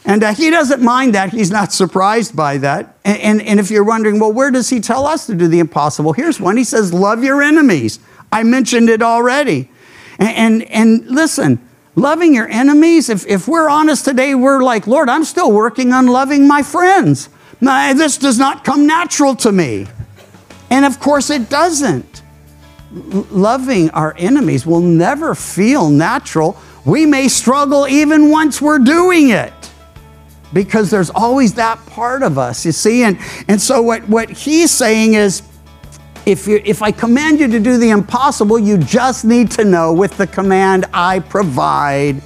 And 0.05 0.23
uh, 0.23 0.35
he 0.35 0.51
doesn't 0.51 0.83
mind 0.83 1.15
that. 1.15 1.31
He's 1.31 1.49
not 1.49 1.73
surprised 1.73 2.35
by 2.35 2.59
that. 2.59 2.95
And, 3.03 3.19
and, 3.19 3.41
and 3.41 3.59
if 3.59 3.71
you're 3.71 3.83
wondering, 3.83 4.19
well, 4.19 4.31
where 4.31 4.51
does 4.51 4.69
he 4.69 4.79
tell 4.79 5.07
us 5.07 5.25
to 5.25 5.33
do 5.33 5.47
the 5.47 5.57
impossible? 5.57 6.13
Here's 6.13 6.39
one. 6.39 6.55
He 6.55 6.63
says, 6.63 6.93
Love 6.93 7.23
your 7.23 7.41
enemies. 7.41 7.97
I 8.31 8.43
mentioned 8.43 8.89
it 8.89 9.01
already. 9.01 9.71
And, 10.19 10.61
and, 10.61 10.63
and 10.69 11.07
listen, 11.07 11.67
loving 11.95 12.35
your 12.35 12.47
enemies, 12.47 13.09
if, 13.09 13.25
if 13.25 13.47
we're 13.47 13.69
honest 13.69 14.05
today, 14.05 14.35
we're 14.35 14.61
like, 14.61 14.85
Lord, 14.85 15.09
I'm 15.09 15.23
still 15.23 15.51
working 15.51 15.93
on 15.93 16.05
loving 16.05 16.47
my 16.47 16.61
friends. 16.61 17.27
This 17.59 18.19
does 18.19 18.37
not 18.37 18.63
come 18.63 18.85
natural 18.85 19.35
to 19.37 19.51
me. 19.51 19.87
And 20.75 20.83
of 20.83 20.99
course, 20.99 21.29
it 21.29 21.49
doesn't. 21.49 22.21
Loving 22.91 23.89
our 23.91 24.13
enemies 24.17 24.65
will 24.65 24.81
never 24.81 25.33
feel 25.33 25.89
natural. 25.89 26.57
We 26.83 27.05
may 27.05 27.29
struggle 27.29 27.87
even 27.87 28.29
once 28.29 28.61
we're 28.61 28.79
doing 28.79 29.29
it 29.29 29.53
because 30.51 30.91
there's 30.91 31.09
always 31.11 31.53
that 31.53 31.83
part 31.85 32.23
of 32.23 32.37
us, 32.37 32.65
you 32.65 32.73
see? 32.73 33.03
And, 33.03 33.17
and 33.47 33.61
so, 33.61 33.81
what, 33.81 34.05
what 34.09 34.29
he's 34.29 34.69
saying 34.69 35.13
is, 35.13 35.43
if, 36.25 36.45
you, 36.45 36.61
if 36.65 36.81
I 36.81 36.91
command 36.91 37.39
you 37.39 37.47
to 37.47 37.59
do 37.61 37.77
the 37.77 37.91
impossible, 37.91 38.59
you 38.59 38.77
just 38.77 39.23
need 39.23 39.51
to 39.51 39.63
know 39.63 39.93
with 39.93 40.17
the 40.17 40.27
command, 40.27 40.87
I 40.93 41.19
provide 41.19 42.21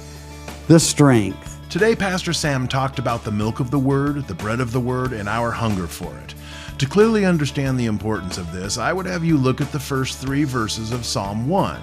the 0.66 0.80
strength. 0.80 1.60
Today, 1.70 1.94
Pastor 1.94 2.32
Sam 2.32 2.66
talked 2.66 2.98
about 2.98 3.22
the 3.22 3.30
milk 3.30 3.60
of 3.60 3.70
the 3.70 3.78
Word, 3.78 4.26
the 4.26 4.34
bread 4.34 4.58
of 4.58 4.72
the 4.72 4.80
Word, 4.80 5.12
and 5.12 5.28
our 5.28 5.52
hunger 5.52 5.86
for 5.86 6.12
it. 6.18 6.34
To 6.80 6.86
clearly 6.86 7.26
understand 7.26 7.78
the 7.78 7.84
importance 7.84 8.38
of 8.38 8.52
this, 8.52 8.78
I 8.78 8.94
would 8.94 9.04
have 9.04 9.22
you 9.22 9.36
look 9.36 9.60
at 9.60 9.70
the 9.70 9.78
first 9.78 10.16
three 10.16 10.44
verses 10.44 10.92
of 10.92 11.04
Psalm 11.04 11.46
1, 11.46 11.78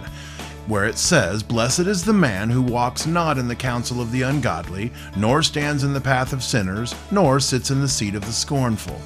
where 0.65 0.85
it 0.85 0.97
says, 0.97 1.43
Blessed 1.43 1.81
is 1.81 2.03
the 2.03 2.13
man 2.13 2.49
who 2.49 2.63
walks 2.63 3.05
not 3.05 3.37
in 3.37 3.47
the 3.47 3.55
counsel 3.55 4.01
of 4.01 4.11
the 4.11 4.23
ungodly, 4.23 4.91
nor 5.15 5.43
stands 5.43 5.83
in 5.83 5.93
the 5.93 6.01
path 6.01 6.33
of 6.33 6.41
sinners, 6.41 6.95
nor 7.11 7.39
sits 7.39 7.69
in 7.69 7.79
the 7.79 7.87
seat 7.87 8.15
of 8.15 8.25
the 8.25 8.31
scornful. 8.31 8.99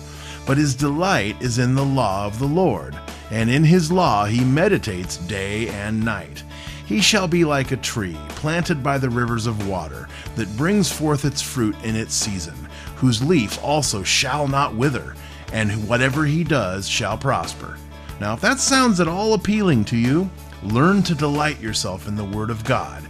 But 0.48 0.58
his 0.58 0.76
delight 0.76 1.36
is 1.42 1.60
in 1.60 1.76
the 1.76 1.84
law 1.84 2.26
of 2.26 2.40
the 2.40 2.48
Lord, 2.48 2.98
and 3.30 3.50
in 3.50 3.66
his 3.66 3.92
law 3.92 4.24
he 4.24 4.46
meditates 4.46 5.18
day 5.18 5.68
and 5.68 6.06
night. 6.06 6.42
He 6.86 7.02
shall 7.02 7.28
be 7.28 7.44
like 7.44 7.74
a 7.74 7.78
tree 7.78 8.18
planted 8.30 8.82
by 8.82 8.98
the 8.98 9.10
rivers 9.10 9.46
of 9.46 9.68
water, 9.68 10.08
that 10.38 10.56
brings 10.56 10.90
forth 10.90 11.26
its 11.26 11.42
fruit 11.42 11.76
in 11.84 11.98
its 11.98 12.14
season, 12.14 12.56
whose 12.96 13.22
leaf 13.22 13.62
also 13.62 14.04
shall 14.04 14.48
not 14.48 14.74
wither, 14.74 15.16
and 15.52 15.88
whatever 15.88 16.26
he 16.26 16.44
does 16.44 16.88
shall 16.88 17.18
prosper. 17.18 17.78
Now, 18.20 18.34
if 18.34 18.42
that 18.42 18.60
sounds 18.60 19.00
at 19.00 19.08
all 19.08 19.34
appealing 19.34 19.86
to 19.86 19.98
you, 19.98 20.30
learn 20.64 21.02
to 21.04 21.16
delight 21.16 21.60
yourself 21.60 22.08
in 22.08 22.16
the 22.16 22.24
Word 22.24 22.50
of 22.50 22.64
God. 22.64 23.04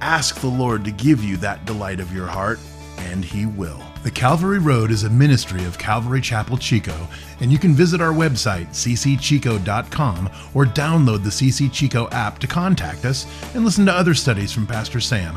Ask 0.00 0.40
the 0.40 0.48
Lord 0.48 0.84
to 0.84 0.90
give 0.90 1.22
you 1.22 1.36
that 1.38 1.64
delight 1.64 2.00
of 2.00 2.14
your 2.14 2.26
heart, 2.26 2.58
and 2.98 3.24
He 3.24 3.46
will. 3.46 3.82
The 4.02 4.10
Calvary 4.10 4.58
Road 4.58 4.90
is 4.90 5.04
a 5.04 5.10
ministry 5.10 5.64
of 5.64 5.78
Calvary 5.78 6.20
Chapel 6.20 6.58
Chico, 6.58 7.06
and 7.40 7.52
you 7.52 7.58
can 7.58 7.74
visit 7.74 8.00
our 8.00 8.12
website, 8.12 8.68
ccchico.com, 8.70 10.30
or 10.54 10.64
download 10.64 11.22
the 11.22 11.30
CC 11.30 11.72
Chico 11.72 12.08
app 12.10 12.38
to 12.40 12.46
contact 12.46 13.04
us 13.04 13.26
and 13.54 13.64
listen 13.64 13.86
to 13.86 13.92
other 13.92 14.14
studies 14.14 14.52
from 14.52 14.66
Pastor 14.66 15.00
Sam. 15.00 15.36